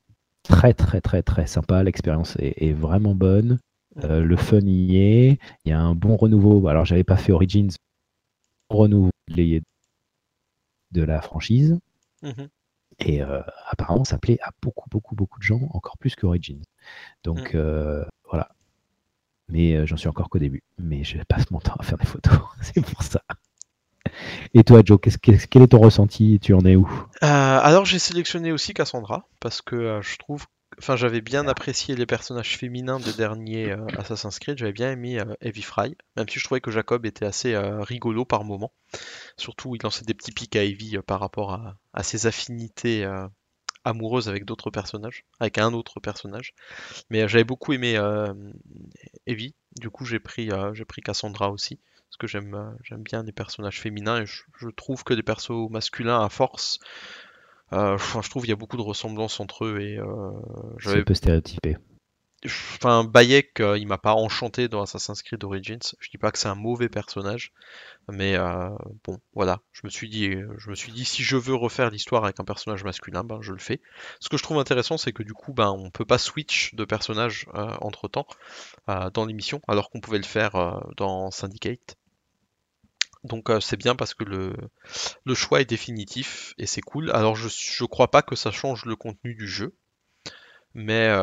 [0.42, 1.82] très très très très sympa.
[1.82, 3.58] L'expérience est, vraiment bonne.
[3.96, 5.38] le fun y est.
[5.64, 6.66] Il y a un bon renouveau.
[6.68, 7.70] Alors, j'avais pas fait Origins.
[8.70, 9.10] Renouveau
[10.92, 11.78] de la franchise.
[12.22, 12.48] Mhm.
[12.98, 16.62] Et euh, apparemment, ça plaît à beaucoup, beaucoup, beaucoup de gens, encore plus que Origins.
[17.24, 17.60] Donc mhm.
[17.60, 18.50] euh, voilà.
[19.48, 20.62] Mais euh, j'en suis encore qu'au début.
[20.78, 22.38] Mais je passe mon temps à faire des photos.
[22.60, 23.22] C'est pour ça.
[24.54, 26.38] Et toi, Joe, quel est ton ressenti?
[26.40, 26.88] Tu en es où?
[27.20, 30.46] Alors, j'ai sélectionné aussi Cassandra parce que je trouve
[30.78, 34.58] Enfin, j'avais bien apprécié les personnages féminins des derniers euh, Assassin's Creed.
[34.58, 37.82] J'avais bien aimé euh, Heavy Fry, même si je trouvais que Jacob était assez euh,
[37.82, 38.72] rigolo par moment.
[39.36, 41.52] Surtout, il lançait des petits pics à Evie par rapport
[41.92, 43.06] à, ses affinités
[43.84, 46.52] amoureuses avec d'autres personnages, avec un autre personnage.
[47.10, 47.98] Mais j'avais beaucoup aimé
[49.26, 49.54] Evie.
[49.78, 50.50] Du coup, j'ai pris
[51.02, 51.80] Cassandra aussi,
[52.12, 55.70] parce que j'aime, j'aime bien les personnages féminins et je, je trouve que les persos
[55.70, 56.78] masculins, à force,
[57.72, 60.30] euh, je trouve qu'il y a beaucoup de ressemblances entre eux et euh,
[60.78, 61.78] c'est un peu stéréotypé.
[62.44, 65.94] Enfin, Bayek, euh, il m'a pas enchanté dans Assassin's Creed Origins.
[66.00, 67.52] Je dis pas que c'est un mauvais personnage,
[68.10, 68.36] mais
[69.04, 69.60] bon, voilà.
[69.70, 72.44] Je me suis dit, je me suis dit, si je veux refaire l'histoire avec un
[72.44, 73.80] personnage masculin, ben je le fais.
[74.18, 76.84] Ce que je trouve intéressant, c'est que du coup, ben on peut pas switch de
[76.84, 78.26] personnage entre temps
[79.14, 81.96] dans l'émission, alors qu'on pouvait le faire dans Syndicate.
[83.24, 84.52] Donc euh, c'est bien parce que le,
[85.24, 87.10] le, choix est définitif et c'est cool.
[87.12, 89.74] Alors je, je crois pas que ça change le contenu du jeu.
[90.74, 91.14] Mais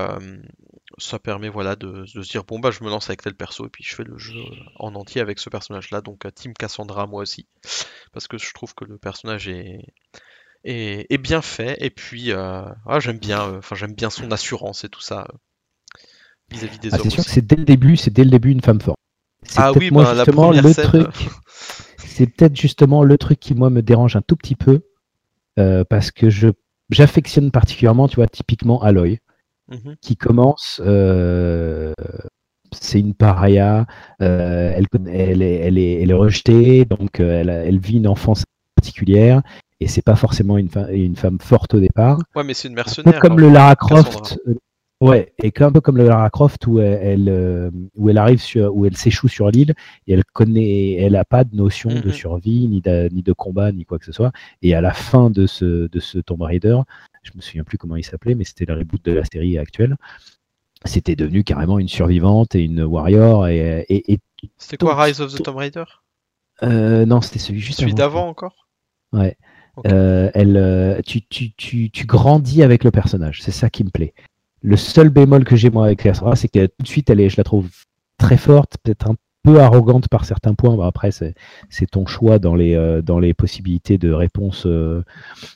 [1.00, 3.70] ça permet voilà de, se dire bon bah je me lance avec tel perso et
[3.70, 4.40] puis je fais le jeu
[4.76, 7.48] en entier avec ce personnage là donc Team Cassandra moi aussi
[8.12, 9.82] parce que je trouve que le personnage est
[10.64, 15.02] est, bien fait et puis ah, j'aime bien enfin j'aime bien son assurance et tout
[15.02, 15.28] ça
[16.52, 18.52] vis-à-vis des ah, hommes c'est sûr que c'est dès le début c'est dès le début
[18.52, 19.00] une femme forte
[19.56, 21.30] ah oui moi, la le truc
[22.20, 24.82] c'est peut-être justement le truc qui moi me dérange un tout petit peu
[25.90, 26.50] parce que je
[26.90, 29.20] j'affectionne particulièrement, tu vois, typiquement Aloy,
[29.70, 29.96] mhm.
[30.02, 31.94] qui commence, euh,
[32.72, 33.86] c'est une paria,
[34.22, 38.08] euh, elle, elle, est, elle, est, elle est rejetée, donc euh, elle, elle vit une
[38.08, 38.44] enfance
[38.76, 39.42] particulière,
[39.80, 42.20] et c'est pas forcément une, une, femme forte au départ.
[42.36, 43.20] Ouais, mais c'est une mercenaire.
[43.20, 44.40] comme le Lara Croft,
[45.02, 48.76] Ouais, et un peu comme le Lara Croft où elle, euh, où elle arrive sur,
[48.76, 49.74] où elle s'échoue sur l'île
[50.08, 52.12] et elle connaît, elle a pas de notion de mhm.
[52.12, 54.34] survie ni de, ni de combat ni quoi que ce soit.
[54.62, 56.78] Et à la fin de ce, de ce Tomb Raider,
[57.24, 59.96] je me souviens plus comment il s'appelait, mais c'était le reboot de la série actuelle.
[60.84, 64.20] C'était devenu carrément une survivante et une warrior et, et,
[64.58, 65.86] c'était quoi Rise of the Tomb Raider?
[66.64, 68.68] Euh, Non, c'était celui juste celui d'avant encore?
[69.14, 69.38] Ouais.
[69.88, 74.14] Euh, elle, tu, tu, tu, tu, grandis avec le personnage, c'est ça qui me plaît.
[74.62, 77.30] Le seul bémol que j'ai moi avec Cassandra, c'est que tout de suite, elle est,
[77.30, 77.70] je la trouve
[78.18, 80.86] très forte, peut-être un peu arrogante par certains points.
[80.86, 81.34] après, c'est
[81.92, 85.04] ton choix dans les, euh, dans les possibilités de réponse euh,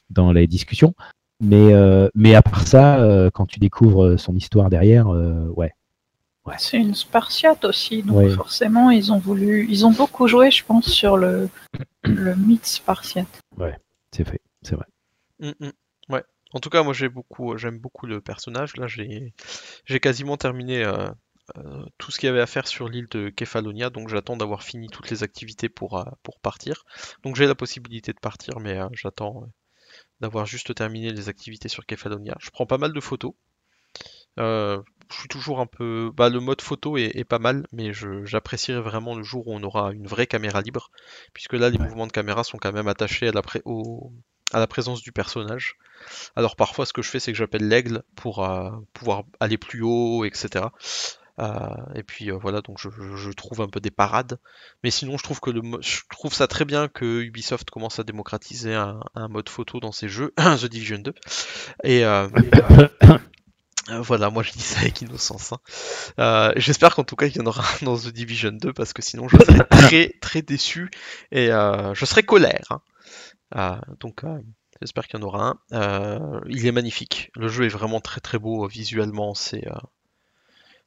[0.10, 0.94] dans les discussions.
[1.42, 5.74] Mais, euh, mais à part ça, quand tu découvres son histoire derrière, ouais.
[6.46, 6.56] ouais.
[6.58, 10.86] C'est une Spartiate aussi, donc forcément, ils ont voulu, ils ont beaucoup joué, je pense,
[10.86, 11.50] sur le,
[12.04, 13.42] le mythe Spartiate.
[13.58, 13.78] Ouais,
[14.12, 14.86] c'est fait, c'est vrai.
[15.40, 15.72] Mm, mm.
[16.10, 16.24] Ouais.
[16.54, 18.78] En tout cas, moi j'ai beaucoup, j'aime beaucoup le personnage.
[18.78, 19.34] Là, j'ai,
[20.00, 21.10] quasiment terminé euh,
[21.58, 24.64] euh, tout ce qu'il y avait à faire sur l'île de Kefalonia, donc j'attends d'avoir
[24.64, 26.86] fini toutes les activités pour, euh, pour partir.
[27.24, 29.48] Donc j'ai la possibilité de partir, mais j'attends
[30.22, 32.36] d'avoir juste terminé les activités sur Kefalonia.
[32.40, 33.34] Je prends pas mal de photos.
[34.38, 36.12] je suis toujours un peu.
[36.16, 37.94] Bah, le mode photo est, pas mal, mais
[38.26, 40.92] j'apprécierais vraiment le jour où on aura une vraie caméra libre,
[41.34, 44.14] puisque là, les mouvements de caméra sont quand même attachés à la, au,
[44.54, 45.76] à la présence du personnage.
[46.36, 49.82] Alors parfois ce que je fais c'est que j'appelle l'aigle pour euh, pouvoir aller plus
[49.82, 50.66] haut, etc.
[51.40, 51.58] Euh,
[51.96, 54.38] et puis euh, voilà, donc je, trouve un peu des parades.
[54.84, 58.04] Mais sinon, je trouve que le, je trouve ça très bien que Ubisoft commence à
[58.04, 59.00] démocratiser un,
[59.30, 61.14] mode photo dans ses jeux, The Division 2.
[61.84, 62.04] Et
[64.02, 65.54] voilà, moi je dis ça avec innocence.
[66.18, 66.54] Hein.
[66.56, 69.02] J'espère qu'en tout cas il y en aura un dans The Division 2 parce que
[69.02, 70.92] sinon je serais très très déçu
[71.32, 72.66] et je serais colère.
[72.70, 72.82] Hein.
[73.56, 74.40] Ah, donc euh,
[74.82, 75.60] j'espère qu'il y en aura un.
[75.74, 77.32] Euh, il est magnifique.
[77.36, 79.36] Le jeu est vraiment très très beau visuellement.
[79.36, 79.80] C'est euh,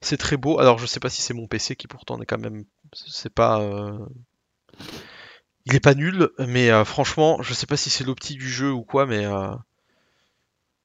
[0.01, 0.59] c'est très beau.
[0.59, 2.65] Alors je sais pas si c'est mon PC qui pourtant est quand même.
[2.93, 3.63] C'est pas.
[5.65, 8.83] Il est pas nul, mais franchement, je sais pas si c'est l'opti du jeu ou
[8.83, 9.27] quoi, mais.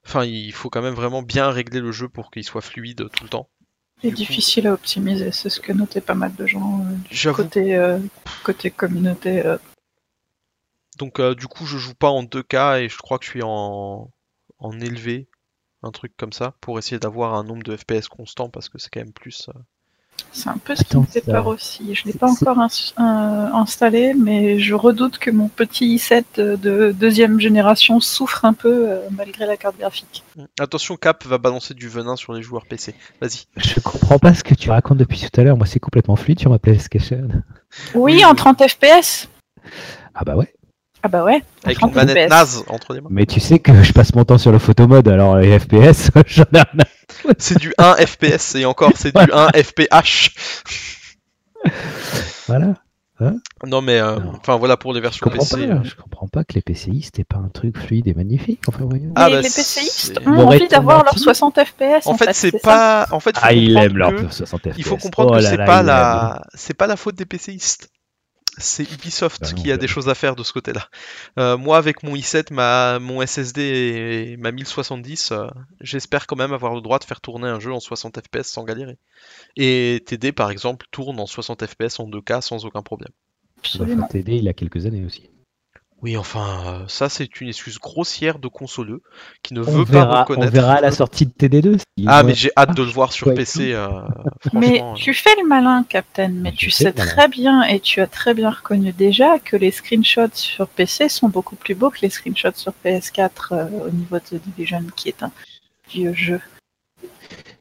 [0.04, 3.24] Enfin, il faut quand même vraiment bien régler le jeu pour qu'il soit fluide tout
[3.24, 3.48] le temps.
[4.02, 6.84] Il est difficile à optimiser, c'est ce que notaient pas mal de gens
[7.32, 7.96] côté,
[8.42, 9.42] côté communauté
[11.02, 13.42] donc euh, du coup je joue pas en 2K et je crois que je suis
[13.42, 14.08] en,
[14.60, 15.28] en élevé,
[15.82, 18.88] un truc comme ça, pour essayer d'avoir un nombre de FPS constant parce que c'est
[18.88, 19.48] quand même plus...
[19.48, 19.58] Euh,
[20.30, 21.92] c'est un peu ce qui me fait peur aussi.
[21.94, 22.58] Je ne l'ai pas encore
[22.96, 29.00] installé, mais je redoute que mon petit i7 de deuxième génération souffre un peu euh,
[29.10, 30.22] malgré la carte graphique.
[30.36, 30.44] Mm.
[30.60, 32.94] Attention, Cap va balancer du venin sur les joueurs PC.
[33.20, 33.46] Vas-y.
[33.56, 35.56] Je comprends pas ce que tu racontes depuis tout à l'heure.
[35.56, 37.28] Moi, c'est complètement fluide sur ma PlayStation.
[37.94, 39.28] Oui, en 30 FPS.
[40.14, 40.54] Ah bah ouais.
[41.02, 41.42] Ah bah ouais.
[41.64, 43.08] Avec une manette naze entre les mains.
[43.10, 46.44] Mais tu sais que je passe mon temps sur le photomode, alors les FPS, j'en
[46.54, 46.84] ai rien
[47.38, 50.30] C'est du 1 FPS et encore c'est du 1 FPH.
[52.46, 52.74] Voilà.
[53.20, 53.36] Hein
[53.66, 55.68] non mais euh, enfin voilà pour les versions je PC.
[55.68, 58.60] Pas, Je comprends pas que les PCI c'était pas un truc fluide et magnifique.
[58.66, 59.12] Enfin, voyons.
[59.14, 62.06] Ah, bah, les PCistes ont envie d'avoir leurs 60 FPS.
[62.06, 63.06] En, fait, c'est pas.
[63.12, 64.74] En fait, ah ils aiment leurs 60 FPS.
[64.78, 67.91] Il faut comprendre oh que c'est pas la, c'est pas la faute des PCistes
[68.58, 70.88] c'est Ubisoft bah qui a des choses à faire de ce côté-là.
[71.38, 75.46] Euh, moi, avec mon i7, ma, mon SSD et ma 1070, euh,
[75.80, 78.64] j'espère quand même avoir le droit de faire tourner un jeu en 60 fps sans
[78.64, 78.98] galérer.
[79.56, 83.12] Et TD, par exemple, tourne en 60 fps en 2K sans aucun problème.
[83.58, 84.06] Absolument.
[84.06, 85.30] TD, il a quelques années aussi.
[86.02, 89.02] Oui, enfin, euh, ça c'est une excuse grossière de consoleux
[89.44, 90.48] qui ne veut pas reconnaître.
[90.48, 91.80] On verra à la sortie de TD2.
[92.08, 93.72] ah, mais j'ai hâte de le voir sur PC.
[93.72, 93.88] Euh,
[94.52, 94.94] mais euh.
[94.94, 98.50] tu fais le malin, Captain, mais tu sais très bien et tu as très bien
[98.50, 102.72] reconnu déjà que les screenshots sur PC sont beaucoup plus beaux que les screenshots sur
[102.84, 105.30] PS4 au niveau de The Division, qui est un
[105.88, 106.40] vieux jeu.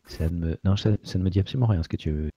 [0.08, 0.60] Ça ne me...
[0.64, 2.30] Non, ça, ne me dit absolument rien ce que tu veux.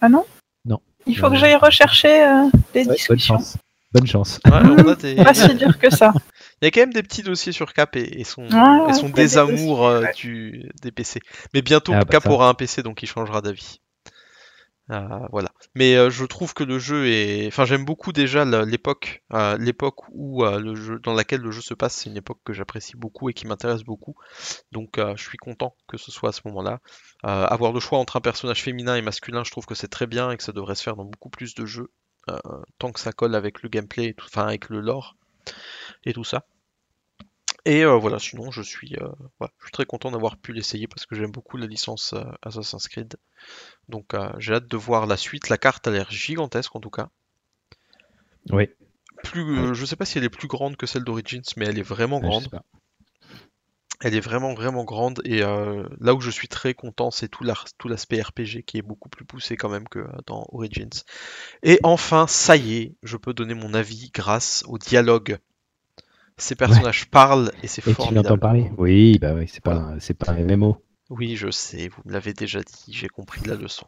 [0.00, 0.24] Ah non?
[0.64, 0.78] Non.
[1.06, 2.24] Il faut que j'aille rechercher
[2.72, 3.34] des discussions.
[3.34, 3.56] Bonne chance.
[4.46, 6.12] Ouais, on Pas si dur que ça.
[6.62, 9.06] Il y a quand même des petits dossiers sur Cap et, son, Ah, et son
[9.08, 11.20] des désamour dossiers, euh, du, des PC.
[11.54, 12.30] Mais bientôt, Ah, bah, Cap ça.
[12.30, 13.80] aura un PC, donc il changera d'avis.
[14.90, 15.50] Euh, voilà.
[15.76, 17.46] Mais euh, je trouve que le jeu est.
[17.46, 21.60] Enfin, j'aime beaucoup déjà l'époque, euh, l'époque où euh, le jeu, dans laquelle le jeu
[21.60, 21.94] se passe.
[21.94, 24.16] C'est une époque que j'apprécie beaucoup et qui m'intéresse beaucoup.
[24.72, 26.80] Donc, euh, je suis content que ce soit à ce moment-là.
[27.24, 30.06] Euh, avoir le choix entre un personnage féminin et masculin, je trouve que c'est très
[30.08, 31.92] bien et que ça devrait se faire dans beaucoup plus de jeux,
[32.78, 35.16] tant que ça colle avec le gameplay, enfin avec le lore
[36.04, 36.44] et tout ça.
[37.66, 39.08] Et euh, voilà, sinon je suis, euh,
[39.38, 42.24] voilà, je suis très content d'avoir pu l'essayer parce que j'aime beaucoup la licence euh,
[42.42, 43.16] Assassin's Creed.
[43.88, 45.48] Donc euh, j'ai hâte de voir la suite.
[45.50, 47.10] La carte a l'air gigantesque en tout cas.
[48.50, 48.70] Oui.
[49.22, 51.78] Plus, euh, je sais pas si elle est plus grande que celle d'Origins, mais elle
[51.78, 52.48] est vraiment grande.
[54.02, 57.44] Elle est vraiment vraiment grande et euh, là où je suis très content, c'est tout
[57.44, 60.88] l'aspect RPG qui est beaucoup plus poussé quand même que euh, dans Origins.
[61.62, 65.38] Et enfin, ça y est, je peux donner mon avis grâce au dialogue.
[66.38, 68.40] Ces personnages parlent et c'est Et tu formidable.
[68.40, 70.76] parler Oui, bah oui, c'est pas, c'est pas MMO.
[71.10, 73.86] Oui, je sais, vous me l'avez déjà dit, j'ai compris la leçon.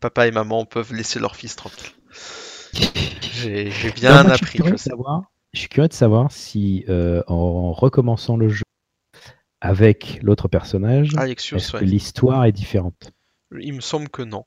[0.00, 1.92] Papa et maman peuvent laisser leur fils tranquille.
[3.32, 4.90] J'ai bien Non, moi, je suis appris, je sais.
[4.90, 8.63] savoir- Je suis curieux de savoir si, euh, en recommençant le jeu
[9.64, 11.80] avec l'autre personnage, Alexios, est-ce ouais.
[11.80, 13.10] que l'histoire est différente?
[13.58, 14.44] Il me semble que non.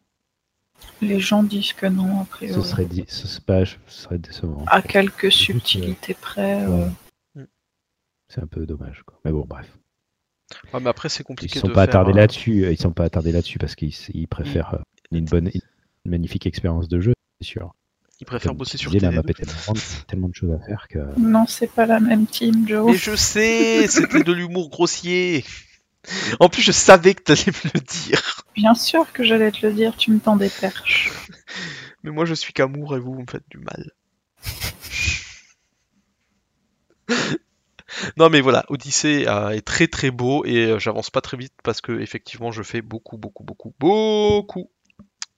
[1.02, 2.64] Les gens disent que non, a Ce priori.
[2.64, 4.64] serait, di- ce serait, pas- ce serait décevant.
[4.68, 6.66] À quelques euh, subtilités près.
[6.68, 6.88] ouais.
[7.38, 7.46] euh,
[8.30, 9.02] C'est un peu dommage.
[9.06, 9.20] Quoi.
[9.26, 9.66] Mais bon, bref.
[10.74, 12.64] Ouais, mais après, c'est Ils compliqué ne sont de pas attardés euh, là-dessus.
[12.66, 16.46] euh, Ils sont pas attardés là-dessus parce qu'ils ils préfèrent euh, une bonne, une magnifique
[16.46, 17.74] expérience de jeu, c'est sûr.
[18.20, 19.16] Ils préfèrent Comme bosser sur la TD2.
[19.16, 20.98] map est tellement de choses à faire que.
[21.20, 22.92] Non, c'est pas la même team, Joe.
[22.92, 25.46] Mais je sais, c'était de l'humour grossier.
[26.40, 28.44] En plus, je savais que t'allais me le dire.
[28.56, 31.12] Bien sûr que j'allais te le dire, tu me tends des perches.
[32.04, 33.92] Mais moi, je suis qu'amour et vous, vous me faites du mal.
[38.18, 41.54] non, mais voilà, Odyssey euh, est très très beau et euh, j'avance pas très vite
[41.64, 44.72] parce que effectivement, je fais beaucoup, beaucoup, beaucoup, beaucoup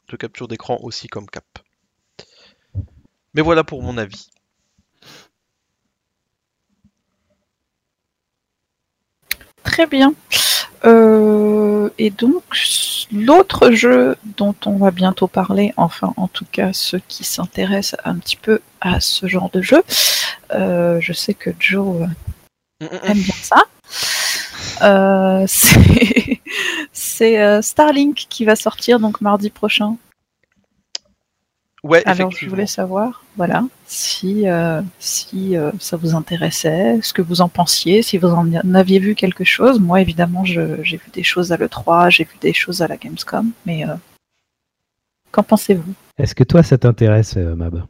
[0.10, 1.46] de capture d'écran aussi comme cap.
[3.34, 4.30] Mais voilà pour mon avis.
[9.64, 10.14] Très bien.
[10.86, 12.44] Euh, et donc,
[13.12, 18.16] l'autre jeu dont on va bientôt parler, enfin en tout cas ceux qui s'intéressent un
[18.16, 19.84] petit peu à ce genre de jeu,
[20.54, 22.08] euh, je sais que Joe
[22.82, 23.64] euh, aime bien ça.
[24.82, 25.46] Euh,
[26.94, 29.98] c'est Starlink qui va sortir donc mardi prochain.
[31.84, 37.22] Ouais, Alors je voulais savoir, voilà, si euh, si euh, ça vous intéressait, ce que
[37.22, 39.80] vous en pensiez, si vous en aviez vu quelque chose.
[39.80, 43.52] Moi, évidemment, j'ai vu des choses à l'E3, j'ai vu des choses à la Gamescom,
[43.66, 43.94] mais euh,
[45.32, 45.94] qu'en pensez-vous?
[46.18, 47.84] Est-ce que toi, ça t'intéresse, Mab?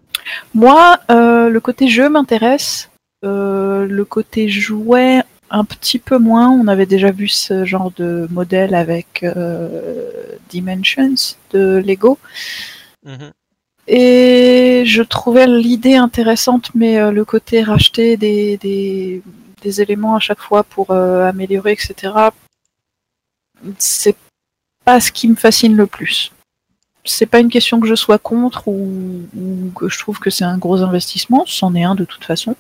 [0.53, 2.89] Moi, euh, le côté jeu m'intéresse,
[3.23, 6.49] euh, le côté jouet un petit peu moins.
[6.49, 10.11] On avait déjà vu ce genre de modèle avec euh,
[10.49, 12.17] Dimensions de Lego.
[13.05, 13.31] Mhm.
[13.91, 19.23] Et je trouvais l'idée intéressante, mais euh, le côté racheter des,
[19.81, 22.13] éléments à chaque fois pour euh, améliorer, etc.,
[23.79, 24.15] c'est
[24.85, 26.31] pas ce qui me fascine le plus.
[27.03, 29.25] C'est pas une question que je sois contre ou,
[29.75, 32.55] que je trouve que c'est un gros investissement, c'en est un de toute façon.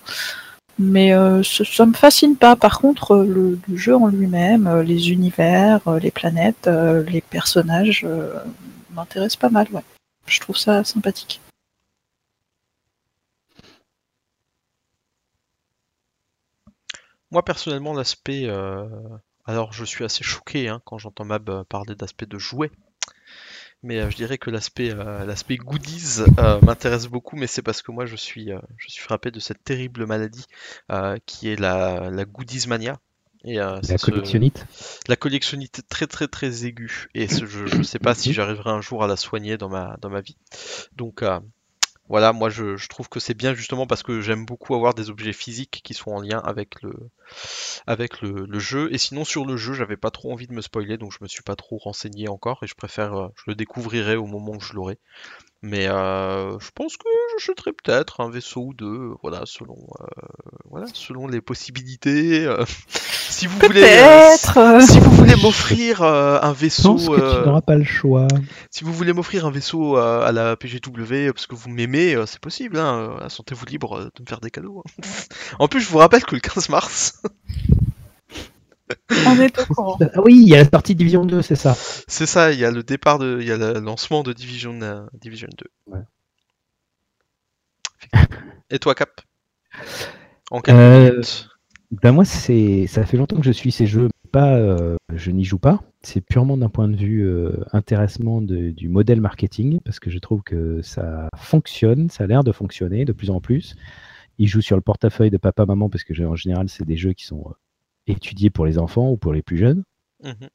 [0.79, 2.55] Mais euh, ça me fascine pas.
[2.55, 6.67] Par contre, le, jeu en lui-même, les univers, les planètes,
[7.07, 8.07] les personnages
[8.95, 9.83] m'intéressent pas mal, ouais.
[10.27, 11.41] Je trouve ça sympathique.
[17.31, 18.45] Moi personnellement, l'aspect.
[18.47, 18.87] euh,
[19.45, 22.69] Alors, je suis assez choqué hein, quand j'entends Mab euh, parler d'aspect de jouet.
[23.83, 26.23] Mais euh, je dirais que l'aspect l'aspect goodies
[26.63, 30.05] m'intéresse beaucoup, mais c'est parce que moi je suis, je suis frappé de cette terrible
[30.05, 30.45] maladie
[31.25, 32.99] qui est la, la goodies mania.
[33.49, 34.65] Et, euh, La ce- collectionnite
[35.07, 37.07] la collectionnite très très très aiguë.
[37.15, 39.97] Et ce- je ne sais pas si j'arriverai un jour à la soigner dans ma,
[40.01, 40.37] dans ma vie.
[40.95, 41.39] Donc euh,
[42.09, 45.09] voilà, moi je, je trouve que c'est bien justement parce que j'aime beaucoup avoir des
[45.09, 46.93] objets physiques qui sont en lien avec le,
[47.87, 48.89] avec le, le jeu.
[48.93, 51.27] Et sinon sur le jeu, j'avais pas trop envie de me spoiler, donc je me
[51.27, 54.59] suis pas trop renseigné encore et je préfère, euh, je le découvrirai au moment où
[54.61, 54.97] je l'aurai.
[55.61, 60.05] Mais euh, je pense que j'achèterai peut-être un vaisseau ou deux, voilà, selon, euh,
[60.69, 62.45] voilà, selon les possibilités.
[62.45, 62.63] euh.
[63.29, 67.11] si vous voulez, euh, euh, si vous voulez m'offrir euh, un Je vaisseau, pense que
[67.21, 68.27] euh, tu n'auras pas le choix.
[68.71, 72.15] si vous voulez m'offrir un vaisseau euh, à la PGW euh, parce que vous m'aimez,
[72.15, 72.77] euh, c'est possible.
[72.77, 74.81] Hein, euh, Sentez-vous libre euh, de me faire des cadeaux.
[74.85, 75.01] hein.
[75.59, 77.18] en plus, je vous rappelle que le 15 mars,
[79.27, 79.97] On est au courant.
[80.15, 81.75] Ah oui, il y a la sortie Division 2, c'est ça.
[82.07, 82.51] c'est ça.
[82.51, 85.49] Il y a le départ de, il y a le lancement de Division, euh, Division
[85.57, 85.93] 2.
[85.93, 85.99] Ouais.
[88.69, 89.09] Et toi, Cap?
[90.51, 91.49] En quelques Euh, minutes.
[92.03, 95.31] Ben moi, c'est ça fait longtemps que je suis ces jeux, mais pas, euh, je
[95.31, 95.81] n'y joue pas.
[96.01, 100.19] C'est purement d'un point de vue euh, intéressement de- du modèle marketing, parce que je
[100.19, 103.75] trouve que ça fonctionne, ça a l'air de fonctionner de plus en plus.
[104.39, 107.25] Ils jouent sur le portefeuille de papa-maman, parce que en général, c'est des jeux qui
[107.25, 107.53] sont euh,
[108.07, 109.83] étudiés pour les enfants ou pour les plus jeunes.
[110.23, 110.49] Mhm.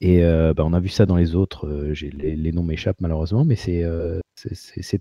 [0.00, 3.00] Et euh, bah, on a vu ça dans les autres, euh, les, les noms m'échappent
[3.00, 4.20] malheureusement, mais c'est euh,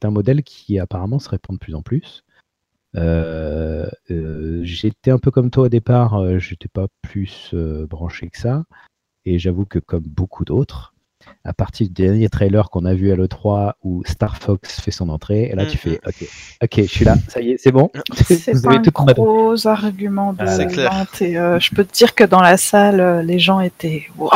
[0.03, 2.24] un modèle qui apparemment se répand de plus en plus.
[4.63, 7.53] J'étais un peu comme toi au départ, j'étais pas plus
[7.89, 8.63] branché que ça.
[9.26, 10.93] Et j'avoue que comme beaucoup d'autres,
[11.43, 15.09] à partir du dernier trailer qu'on a vu à l'E3 où Star Fox fait son
[15.09, 16.28] entrée, et là tu fais ok,
[16.63, 17.91] ok, je suis là, ça y est, c'est bon.
[18.26, 20.91] C'est Vous pas avez un toute ma- gros argument de C'est clair.
[20.91, 21.21] vente.
[21.21, 24.32] Et, euh, je peux te dire que dans la salle, euh, les gens étaient waouh.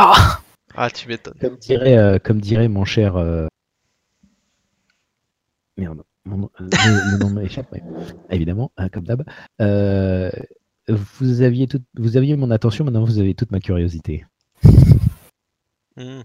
[0.76, 1.34] Ah, tu m'étonnes.
[1.42, 3.16] Comme dirait, euh, comme dirait mon cher.
[3.18, 3.48] euh,
[5.78, 7.82] Merde, mon nom- euh, le, le nom m'échappe, mais
[8.30, 9.24] évidemment, hein, comme d'hab.
[9.62, 10.30] Euh,
[10.90, 14.26] vous, aviez tout- vous aviez mon attention, maintenant vous avez toute ma curiosité.
[15.98, 16.24] Mhm.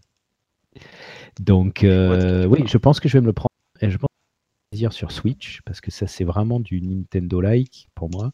[1.41, 3.49] Donc, euh, oui, je pense que je vais me le prendre.
[3.81, 6.81] Et je pense que je vais dire sur Switch, parce que ça, c'est vraiment du
[6.81, 8.33] Nintendo-like pour moi,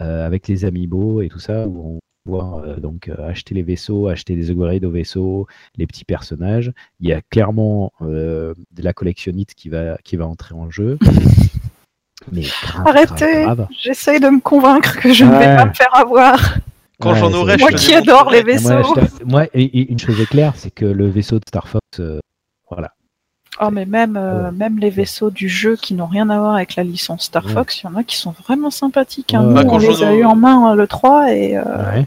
[0.00, 3.54] euh, avec les amiibo et tout ça, où on va pouvoir euh, donc, euh, acheter
[3.54, 6.72] les vaisseaux, acheter des upgrades aux vaisseaux, les petits personnages.
[7.00, 10.98] Il y a clairement euh, de la collectionnite qui va, qui va entrer en jeu.
[12.32, 13.46] Mais grave, Arrêtez.
[13.70, 16.58] J'essaye de me convaincre que je ne vais pas me faire avoir.
[17.00, 18.70] Quand Ouais, j'en aurai, je Moi qui adore les vaisseaux.
[19.24, 22.18] Moi, je une chose est claire, c'est que le vaisseau de Star Fox, euh,
[22.70, 22.92] voilà.
[23.60, 26.76] Oh, mais même, euh, même les vaisseaux du jeu qui n'ont rien à voir avec
[26.76, 27.52] la licence Star Ouais.
[27.52, 29.34] Fox, il y en a qui sont vraiment sympathiques.
[29.34, 29.40] hein.
[29.42, 29.46] Ouais.
[29.48, 31.56] Nous, Bah, on quand les j'en a ai- eu en main euh, le 3 et
[31.56, 32.06] euh, Ouais.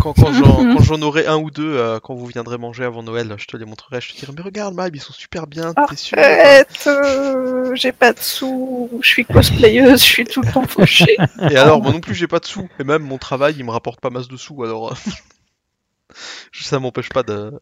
[0.00, 3.02] Quand, quand j'en quand j'en aurai un ou deux, euh, quand vous viendrez manger avant
[3.02, 4.00] Noël, je te les montrerai.
[4.00, 7.92] Je te dirai, mais regarde, Mab, ils sont super bien, t'es sûr Arrête euh, J'ai
[7.92, 11.16] pas de sous, je suis cosplayeuse, je suis tout le temps fauchée.
[11.50, 12.68] Et alors, moi non plus, j'ai pas de sous.
[12.78, 14.92] Et même mon travail, il me rapporte pas masse de sous, alors.
[14.92, 16.14] euh,
[16.52, 17.52] ça m'empêche pas de,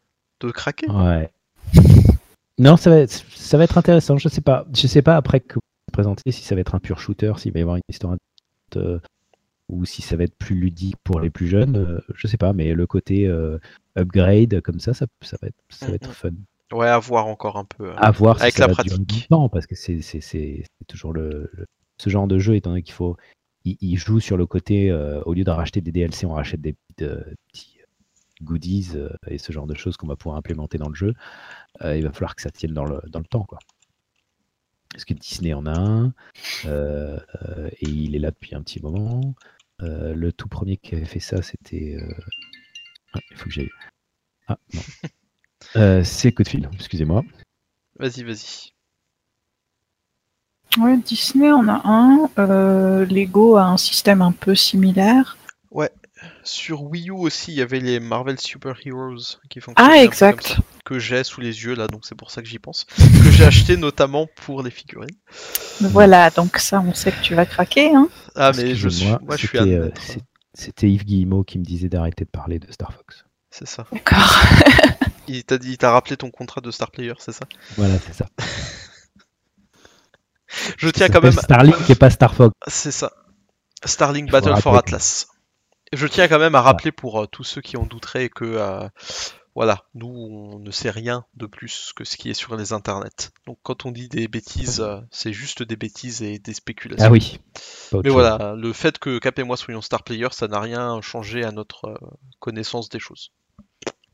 [0.41, 0.89] de craquer.
[0.91, 1.31] Ouais.
[2.59, 4.17] Non, ça va, être, ça va être intéressant.
[4.19, 4.67] Je sais pas.
[4.75, 7.53] Je sais pas après que vous présentez si ça va être un pur shooter, s'il
[7.53, 8.17] va y avoir une histoire
[8.77, 8.99] euh,
[9.69, 11.77] ou si ça va être plus ludique pour les plus jeunes.
[11.77, 13.59] euh, je sais pas, mais le côté euh,
[13.97, 16.31] upgrade comme ça, ça, ça va être, ça va être fun.
[16.73, 17.89] Ouais, à voir encore un peu.
[17.91, 17.95] euh.
[17.97, 18.93] À voir Avec si ça la pratique.
[19.31, 21.67] longtemps, parce que c'est c'est- c'est- c'est toujours le, le-
[21.97, 23.17] ce genre de jeu, étant donné qu'il faut.
[23.65, 26.61] Il, il joue sur le côté, euh, au lieu de racheter des DLC, on rachète
[26.61, 27.79] des euh, petits
[28.43, 31.13] goodies euh, et ce genre de choses qu'on va pouvoir implémenter dans le jeu.
[31.83, 33.45] Euh, il va falloir que ça tienne dans le, dans le temps.
[33.45, 33.59] Quoi.
[34.93, 36.13] Parce que Disney en a un,
[36.67, 39.35] euh, euh, et il est là depuis un petit moment.
[39.83, 41.97] Euh, le tout premier qui avait fait ça, c'était.
[42.01, 42.15] euh,
[43.15, 43.71] ah, il faut que j'aille.
[44.49, 44.81] Ah, non.
[45.77, 47.25] Euh, c'est coup de fil, excusez-moi.
[47.99, 48.71] Vas-y, vas-y.
[50.79, 52.31] Ouais, Disney en a un.
[52.39, 55.37] euh, Lego a un système un peu similaire.
[56.45, 60.47] Sur Wii U aussi, il y avait les Marvel Super Heroes qui fonctionnaient Ah, exact.
[60.49, 62.85] comme ça, que j'ai sous les yeux là, donc c'est pour ça que j'y pense.
[62.97, 65.17] que j'ai acheté notamment pour les figurines.
[65.81, 67.95] Voilà, donc ça, on sait que tu vas craquer.
[67.95, 68.09] Hein.
[68.35, 69.91] Ah, mais je suis, Excusez-moi, moi, je suis euh,
[70.55, 73.25] C'était Yves Guillemot qui me disait d'arrêter de parler de Star Fox.
[73.51, 73.87] C'est ça.
[73.93, 74.19] D'accord.
[75.29, 77.45] Il t'a dit, il t'a rappelé ton contrat de Star Player, c'est ça?
[77.77, 78.27] Voilà, c'est ça.
[80.79, 82.55] Je tiens Ça quand même, Starlink et pas Star Fox.
[82.67, 83.13] c'est ça.
[83.85, 84.77] Starlink Battle for.
[84.77, 85.27] Atlas.
[85.93, 88.89] Je tiens quand même à rappeler pour euh, tous ceux qui en douteraient que euh,
[89.55, 93.31] voilà, nous on ne sait rien de plus que ce qui est sur les internets.
[93.47, 97.07] Donc quand on dit des bêtises, euh, c'est juste des bêtises et des spéculations.
[97.07, 97.41] Ah oui.
[97.93, 101.45] Mais voilà, le fait que Cap et moi soyons star players, ça n'a rien changé
[101.45, 101.99] à notre
[102.39, 103.33] connaissance des choses.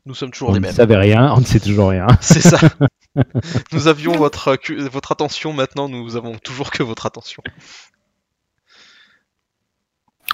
[0.05, 0.75] Nous sommes toujours On les ne mêmes.
[0.75, 2.07] savait rien, on ne sait toujours rien.
[2.21, 2.59] C'est ça.
[3.71, 4.55] nous avions votre,
[4.87, 7.41] votre attention, maintenant nous avons toujours que votre attention.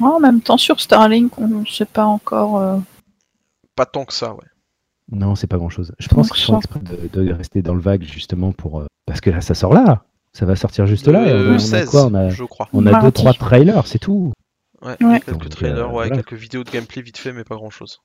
[0.10, 2.58] En même temps, sur Starlink, on ne sait pas encore.
[2.58, 2.78] euh,
[3.76, 4.46] Pas tant que ça, ouais.
[5.12, 5.94] Non, c'est pas grand chose.
[6.00, 6.58] Je pense Donc qu'ils font ça.
[6.60, 8.80] exprès de, de rester dans le vague justement pour.
[8.80, 10.04] euh, Parce que là, ça sort là.
[10.34, 11.28] Ça va sortir juste là.
[11.28, 12.70] et on, a- Le on a 16, quoi On a, je crois.
[12.72, 13.08] on a Mardi.
[13.08, 14.32] deux, trois trailers, c'est tout.
[14.82, 15.20] Ouais, il y a Ouais.
[15.20, 16.16] quelques Donc, trailers, euh, ouais, voilà.
[16.16, 18.00] quelques vidéos de gameplay vite fait, mais pas grand chose.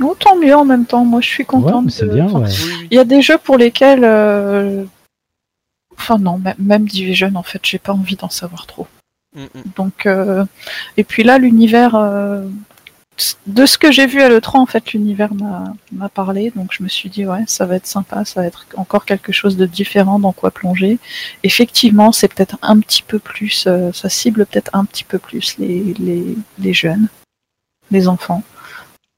[0.00, 1.84] Oh, tant mieux en même temps, moi je suis Ouais, contente.
[1.86, 2.26] mais c'est de- bien.
[2.26, 2.48] enfin, ouais.
[2.50, 2.88] Oui, oui.
[2.90, 4.04] Il y a des jeux pour lesquels.
[4.04, 4.84] euh,
[6.00, 8.86] Enfin, non, même- même Division, en fait, j'ai pas envie d'en savoir trop.
[9.34, 9.62] Mm, mm.
[9.76, 10.44] Donc, euh,
[10.96, 12.48] et puis là, l'univers, euh,
[13.46, 16.52] de ce que j'ai vu à l'E3, en fait, l'univers m'a parlé.
[16.54, 19.32] Donc, je me suis dit, ouais, ça va être sympa, ça va être encore quelque
[19.32, 20.98] chose de différent dans quoi plonger.
[21.42, 25.58] Effectivement, c'est peut-être un petit peu plus, euh, ça cible peut-être un petit peu plus
[25.58, 27.08] les, les, les jeunes,
[27.90, 28.42] les enfants.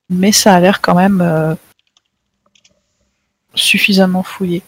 [0.08, 1.54] Mais ça a l'air quand même euh,
[3.54, 4.62] suffisamment fouillé.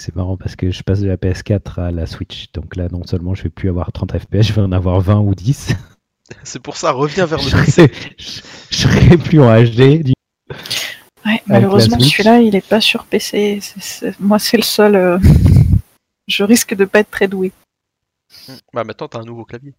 [0.00, 2.52] C'est marrant parce que je passe de la PS4 à la Switch.
[2.52, 5.18] Donc là, non seulement je vais plus avoir 30 FPS, je vais en avoir 20
[5.18, 5.74] ou 10.
[6.44, 7.72] C'est pour ça, reviens vers le je, PC.
[7.72, 8.40] serai, je,
[8.70, 10.02] je serai plus en HD.
[10.04, 10.12] du-
[11.26, 13.58] Ouais, malheureusement, celui-là, il est pas sur PC.
[13.60, 14.94] C'est- c'est- Moi, c'est le seul.
[14.94, 15.18] euh,
[16.28, 17.50] Je risque de pas être très doué.
[18.74, 19.72] Bah maintenant t'as un nouveau clavier.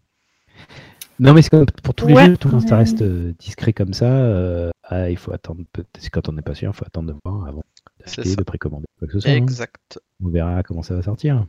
[1.20, 3.34] Non, mais c'est comme pour tous les Ouais, jeux, tout le monde, ça reste euh,
[3.40, 4.06] discret comme ça.
[4.08, 7.20] euh, ah, il faut attendre, peut-être quand on n'est pas sûr, il faut attendre de
[7.24, 9.32] voir avant C'est d'acheter, de précommander, quoi que ce soit.
[9.32, 9.36] hein.
[9.36, 10.00] Exact.
[10.24, 11.46] On verra comment ça va sortir.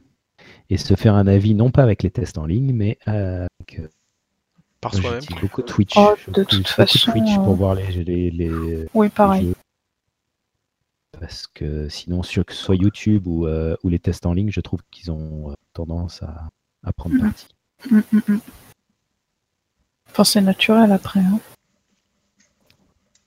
[0.70, 3.78] Et se faire un avis, non pas avec les tests en ligne, mais euh, avec.
[3.80, 3.88] euh,
[4.80, 5.20] Par soi-même.
[5.20, 5.94] j'utilise beaucoup Twitch.
[5.96, 9.48] Oh, de toute beaucoup façon, Twitch euh, pour voir les, les, les, Oui, pareil.
[9.48, 9.54] jeux.
[11.18, 14.50] Parce que sinon, sur que ce soit YouTube ou, euh, ou les tests en ligne,
[14.50, 16.48] je trouve qu'ils ont euh, tendance à,
[16.84, 17.20] à prendre Mhm.
[17.22, 17.48] parti.
[17.90, 18.40] Mm, mm, mm.
[20.10, 21.20] Enfin, c'est naturel après.
[21.20, 21.38] hein.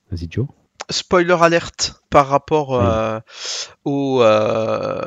[0.09, 0.47] Vas-y, Joe.
[0.89, 3.19] Spoiler alerte par rapport euh,
[3.85, 5.01] au, euh,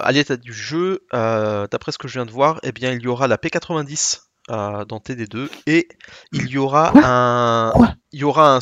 [0.00, 1.04] à l'état du jeu.
[1.14, 4.22] euh, D'après ce que je viens de voir, eh bien il y aura la P90
[4.50, 5.88] euh, dans TD2 et
[6.32, 8.58] il y aura Quoi un, Quoi il y aura un,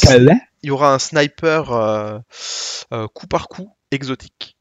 [0.63, 2.19] il y aura un sniper euh,
[2.93, 4.57] euh, coup par coup exotique.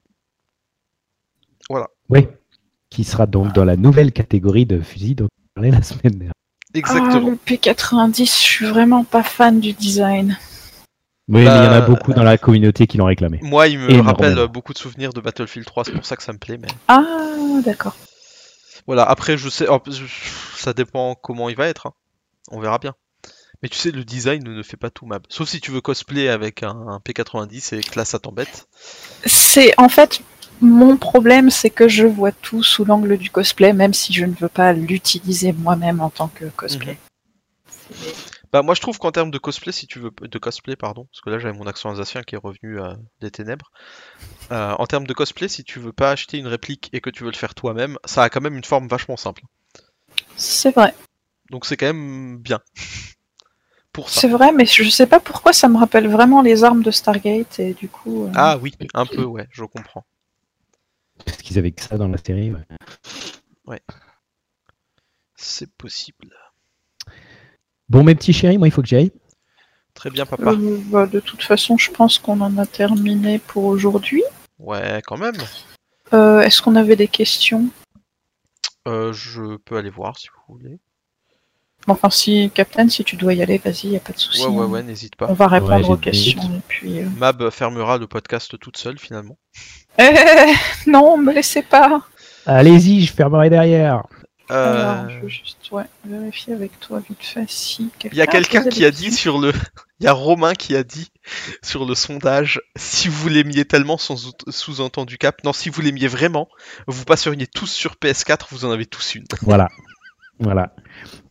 [2.09, 2.27] Oui.
[2.91, 6.31] Qui sera donc dans la nouvelle catégorie de fusil dont on parlait la semaine dernière.
[6.35, 7.29] Ah, Exactement.
[7.31, 10.37] le P90, je suis vraiment pas fan du design.
[11.27, 13.39] Oui, mais il y en a Bah, beaucoup dans la communauté qui l'ont réclamé.
[13.41, 14.03] Moi, il me Énormément.
[14.11, 16.57] rappelle euh, beaucoup de souvenirs de Battlefield 3, c'est pour ça que ça me plaît.
[16.59, 17.03] Mais Ah,
[17.63, 17.95] d'accord.
[18.85, 19.79] voilà, après, je sais, oh,
[20.55, 21.87] ça dépend comment il va être.
[21.87, 21.93] hein.
[22.51, 22.93] On verra bien.
[23.63, 25.23] Mais tu sais, le design ne fait pas tout, Mab.
[25.29, 28.67] Sauf si tu veux cosplay avec un, un P90 et que là, ça t'embête.
[29.25, 30.21] C'est en fait
[30.61, 34.33] mon problème, c'est que je vois tout sous l'angle du cosplay, même si je ne
[34.39, 36.97] veux pas l'utiliser moi-même en tant que cosplay.
[38.51, 41.21] Bah, moi, je trouve qu'en termes de cosplay, si tu veux, de cosplay, pardon, parce
[41.21, 43.71] que là, j'avais mon accent alsacien qui est revenu euh, des ténèbres.
[44.51, 47.23] Euh, en termes de cosplay, si tu veux pas acheter une réplique et que tu
[47.23, 49.43] veux le faire toi-même, ça a quand même une forme vachement simple.
[50.37, 50.93] C'est vrai,
[51.49, 52.59] Donc, c'est quand même bien.
[53.91, 54.21] Pour ça.
[54.21, 57.59] c'est vrai, mais je sais pas pourquoi ça me rappelle vraiment les armes de Stargate
[57.61, 58.25] et du coup.
[58.25, 60.05] euh, Ah oui, un peu, ouais, je comprends.
[61.25, 62.51] Parce qu'ils avaient que ça dans la série.
[63.65, 63.79] ouais.
[65.35, 66.35] C'est possible.
[67.89, 69.11] Bon, mes petits chéris, moi, il faut que j'aille.
[69.93, 70.51] Très bien, papa.
[70.51, 74.23] euh, bah, de toute façon, je pense qu'on en a terminé pour aujourd'hui.
[74.59, 75.35] Ouais, quand même.
[76.13, 77.67] Euh, Est-ce qu'on avait des questions?
[78.87, 80.77] Euh, je peux aller voir si vous voulez.
[81.87, 84.41] Enfin, si Captain, si tu dois y aller, vas-y, y a pas de souci.
[84.41, 85.33] Ouais, ouais, ouais, n'hésite On pas.
[85.33, 86.99] va répondre aux questions et puis.
[86.99, 89.37] euh, Mab fermera le podcast toute seule finalement.
[89.99, 90.11] Eh,
[90.87, 92.01] non, me laissez pas.
[92.47, 94.03] Allez-y, je fermerai derrière.
[94.51, 97.89] Euh, Alors, je veux juste ouais, vérifier avec toi vite fait si.
[98.11, 99.51] Il y a quelqu'un qui a dit sur le.
[100.01, 101.09] Il y a Romain qui a dit
[101.63, 105.41] sur le sondage si vous l'aimiez tellement sans sous-entendu cap.
[105.45, 106.49] Non, si vous l'aimiez vraiment,
[106.85, 109.23] vous passeriez tous sur PS4, vous en avez tous une.
[109.41, 109.69] Voilà.
[110.39, 110.75] Voilà.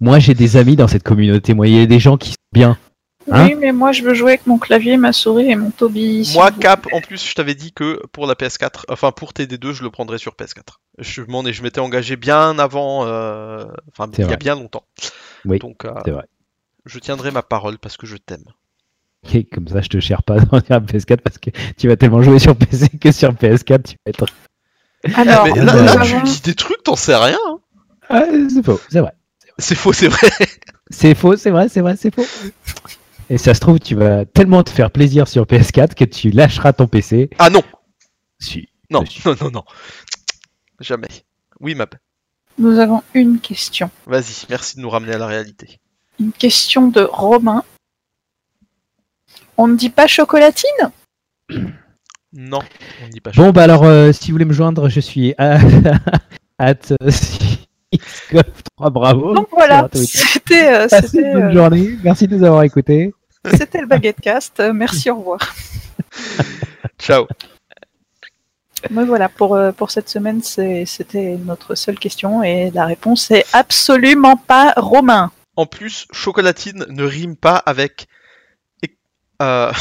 [0.01, 1.53] Moi, j'ai des amis dans cette communauté.
[1.53, 2.79] Moi, il y a des gens qui sont bien.
[3.31, 6.31] Hein oui, mais moi je veux jouer avec mon clavier, ma souris et mon Toby.
[6.35, 9.83] Moi, Cap, en plus, je t'avais dit que pour la PS4, enfin pour TD2, je
[9.83, 10.77] le prendrais sur PS4.
[10.99, 14.85] Je m'en ai, je m'étais engagé bien avant, euh, enfin il y a bien longtemps.
[15.45, 16.25] Oui, Donc, euh, c'est vrai.
[16.87, 18.45] je tiendrai ma parole parce que je t'aime.
[19.33, 22.23] Et comme ça, je te cherche pas dans la PS4 parce que tu vas tellement
[22.23, 24.27] jouer sur PC que sur PS4, tu vas être.
[25.17, 27.39] Alors, Mais là, tu dis des trucs, t'en sais rien.
[27.49, 27.59] hein.
[28.09, 29.13] Ah, c'est faux, c'est vrai.
[29.59, 30.29] C'est faux, c'est vrai.
[30.91, 32.27] C'est faux, c'est vrai, c'est vrai, c'est faux.
[33.31, 36.73] Et ça se trouve, tu vas tellement te faire plaisir sur PS4 que tu lâcheras
[36.75, 37.31] ton PC.
[37.39, 37.63] Ah non,
[38.39, 38.69] Si.
[38.91, 39.23] non, Si.
[39.27, 39.65] non, non, non.
[40.81, 41.09] Jamais.
[41.61, 41.91] Oui, Mab.
[42.59, 43.91] nous avons une question.
[44.07, 45.79] Vas-y, merci de nous ramener à la réalité.
[46.21, 47.65] Une question de Romain.
[49.57, 50.71] On ne dit pas chocolatine?
[52.37, 52.59] Non,
[53.01, 55.35] on ne dit pas Bon, bah alors, euh, si vous voulez me joindre, je suis
[55.39, 55.57] à,
[56.59, 57.11] at euh,
[57.95, 59.35] Xcov3 Bravo.
[59.35, 61.91] Donc voilà, c'était euh, une bonne euh, journée.
[62.03, 63.15] Merci de nous avoir écoutés.
[63.57, 64.59] c'était le Baguette Cast.
[64.59, 65.39] Euh, Merci, au revoir.
[66.99, 67.27] Ciao.
[68.91, 73.45] Mais voilà, pour, euh, pour cette semaine, c'était notre seule question et la réponse est
[73.53, 75.31] absolument pas Romain.
[75.57, 78.07] En plus, chocolatine ne rime pas avec.
[79.43, 79.73] euh,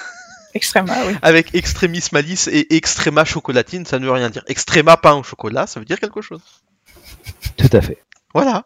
[0.54, 1.14] Extrêmement, oui.
[1.22, 4.44] avec extremis malice et extrema chocolatine, ça ne veut rien dire.
[4.48, 6.42] Extrema pain au chocolat, ça veut dire quelque chose.
[7.56, 8.02] Tout à fait.
[8.34, 8.64] Voilà,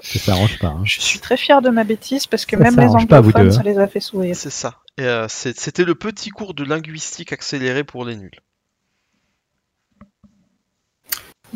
[0.00, 0.68] Ça s'arrange pas.
[0.68, 0.82] hein.
[0.84, 3.50] Je suis très fier de ma bêtise parce que Ça même les pas, anglophones, deux,
[3.52, 3.62] ça hein.
[3.64, 4.34] les a fait sourire.
[4.36, 4.78] c'est ça.
[4.98, 8.40] Euh, C'était le petit cours de linguistique accéléré pour les nuls.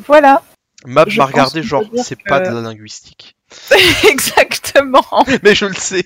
[0.07, 0.43] Voilà,
[0.85, 3.37] Je m'a regardé genre, c'est que- pas de la linguistique.
[4.09, 5.05] exactement.
[5.43, 6.05] Mais je le sais.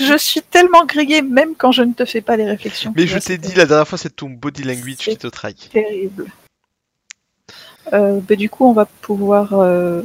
[0.00, 2.92] Je suis tellement grillée même quand je ne te fais pas les réflexions.
[2.96, 5.70] Mais je t'ai dit la dernière fois, c'est ton body language qui te trahit.
[5.70, 6.26] Terrible.
[7.92, 10.02] Euh, bah, du coup, on va pouvoir euh,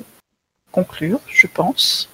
[0.72, 2.10] conclure, je pense,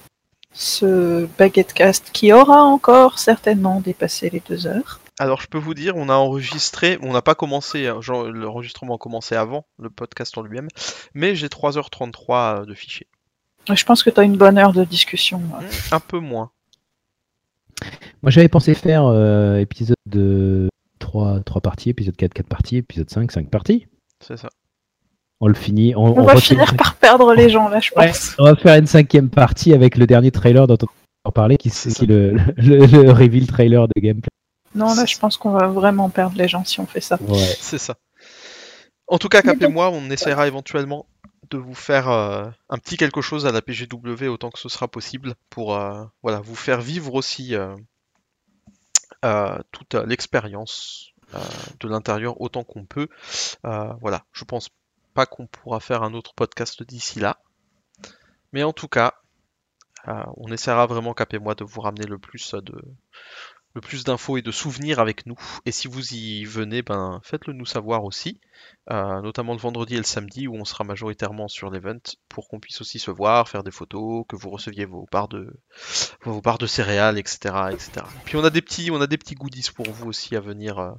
[0.52, 5.00] ce baguette cast qui aura encore certainement dépassé les deux heures.
[5.18, 8.94] Alors je peux vous dire, on a enregistré, on n'a pas commencé, hein, genre, l'enregistrement
[8.94, 10.68] a commencé avant le podcast en lui-même,
[11.12, 13.08] mais j'ai 3h33 de fichiers.
[13.68, 15.40] Je pense que tu as une bonne heure de discussion.
[15.40, 16.50] Mmh, un peu moins.
[18.22, 20.68] Moi j'avais pensé faire euh, épisode de
[21.00, 23.86] 3, 3 parties, épisode 4, 4 parties, épisode 5, 5 parties.
[24.20, 24.48] C'est ça.
[25.40, 25.94] On le finit.
[25.96, 28.34] On, va finir par perdre les gens là, je pense.
[28.38, 30.78] on va faire une cinquième partie avec le dernier trailer dont
[31.24, 34.30] on parlait, qui est le, le, le, reveal trailer de gameplay.
[34.74, 37.18] Non, là, je pense qu'on va vraiment perdre les gens si on fait ça.
[37.20, 37.56] Ouais.
[37.60, 37.96] C'est ça.
[39.06, 41.06] En tout cas, Cap et moi, on essaiera éventuellement
[41.50, 44.86] de vous faire euh, un petit quelque chose à la PGW autant que ce sera
[44.86, 47.74] possible pour euh, voilà, vous faire vivre aussi euh,
[49.72, 51.12] toute l'expérience
[51.80, 53.08] de l'intérieur autant qu'on peut.
[53.62, 54.68] voilà, je pense
[55.14, 57.38] pas qu'on pourra faire un autre podcast d'ici là.
[58.52, 59.14] Mais en tout cas,
[60.06, 62.80] on essaiera vraiment, Cap et moi, de vous ramener le plus de,
[63.78, 65.36] le plus d'infos et de souvenirs avec nous.
[65.64, 68.40] Et si vous y venez, ben faites-le nous savoir aussi,
[68.90, 72.58] euh, notamment le vendredi et le samedi où on sera majoritairement sur l'event pour qu'on
[72.58, 75.60] puisse aussi se voir, faire des photos, que vous receviez vos barres de
[76.24, 78.04] vos barres de céréales, etc., etc.
[78.24, 80.80] Puis on a des petits on a des petits goodies pour vous aussi à venir.
[80.80, 80.90] Euh,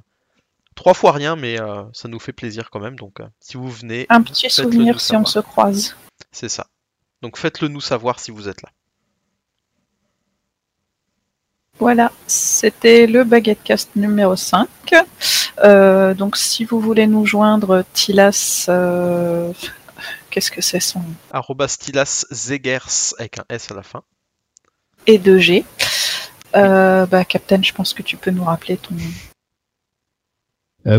[0.74, 2.96] trois fois rien, mais euh, ça nous fait plaisir quand même.
[2.96, 5.96] Donc si vous venez, un petit souvenir si on se croise.
[6.32, 6.68] C'est ça.
[7.20, 8.70] Donc faites-le nous savoir si vous êtes là.
[11.80, 14.68] Voilà, c'était le Baguette Cast numéro 5.
[15.64, 19.50] Euh, donc si vous voulez nous joindre, Tilas, euh,
[20.28, 21.02] qu'est-ce que c'est son
[21.32, 24.02] Arrobas Tilas Zegers avec un S à la fin.
[25.06, 25.64] Et 2G.
[26.54, 28.94] Euh, bah, Captain, je pense que tu peux nous rappeler ton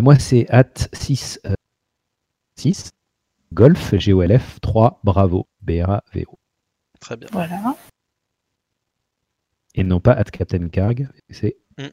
[0.01, 1.41] moi c'est at 6,
[2.55, 2.89] 6
[3.53, 6.39] Golf G-O-L-F 3 Bravo B-R-A-V-O.
[6.99, 7.27] Très bien.
[7.31, 7.75] Voilà.
[9.81, 11.09] Et non pas at Captain Carg.
[11.31, 11.57] C'est.
[11.79, 11.87] Mm.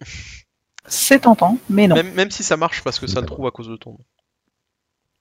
[0.85, 1.97] C'est tentant, mais non.
[1.97, 4.05] Même, si ça marche parce que ça le trouve à cause de ton nom.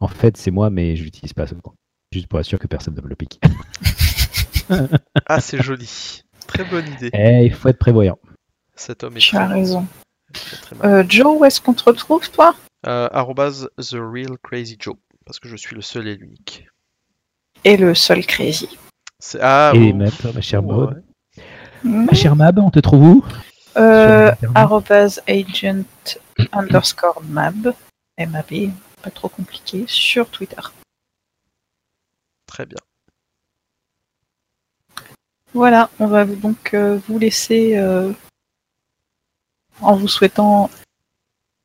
[0.02, 1.76] En fait, c'est moi, mais je l'utilise pas souvent.
[2.12, 3.42] Juste pour assurer que personne ne me le pique.
[5.26, 6.24] ah, c'est joli.
[6.46, 7.10] Très bonne idée.
[7.14, 8.20] Eh, il faut être prévoyant.
[8.76, 9.88] Cet homme est Tu as raison.
[10.84, 12.54] Euh, Joe, où est-ce qu'on te retrouve, toi?
[12.86, 14.96] Euh, The Real Crazy Joe.
[15.26, 16.68] Parce que je suis le seul et l'unique.
[17.64, 18.78] Et le seul crazy.
[19.40, 20.32] Ah, et oh.
[20.34, 21.02] ma chère Maud.
[21.84, 23.26] Ma chère Mab, on te trouve où?
[23.78, 25.84] Euh, agent
[26.52, 27.74] underscore mab,
[28.18, 28.72] MAB,
[29.02, 30.62] pas trop compliqué, sur Twitter.
[32.48, 32.80] Très bien.
[35.54, 38.12] Voilà, on va donc euh, vous laisser euh,
[39.82, 40.70] en vous souhaitant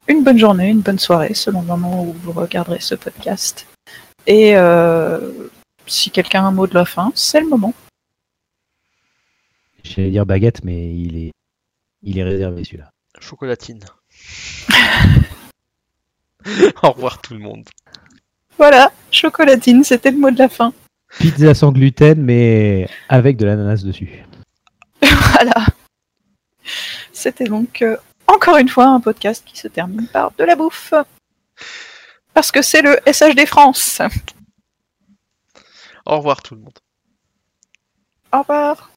[0.08, 3.66] une bonne journée, une bonne soirée, selon le moment où vous regarderez ce podcast.
[4.26, 5.30] Et euh,
[5.86, 7.74] si quelqu'un a un mot de la fin, c'est le moment.
[9.83, 11.33] J'allais dire baguette, mais il est,
[12.03, 12.91] il est réservé celui-là.
[13.18, 13.85] Chocolatine.
[16.83, 17.68] Au revoir tout le monde.
[18.57, 20.72] Voilà, chocolatine, c'était le mot de la fin.
[21.18, 24.24] Pizza sans gluten, mais avec de l'ananas dessus.
[25.03, 25.66] voilà.
[27.12, 30.95] C'était donc euh, encore une fois un podcast qui se termine par de la bouffe.
[32.35, 34.01] Parce que c'est le SHD France.
[36.07, 36.78] Au revoir tout le monde.
[38.33, 38.91] Au revoir.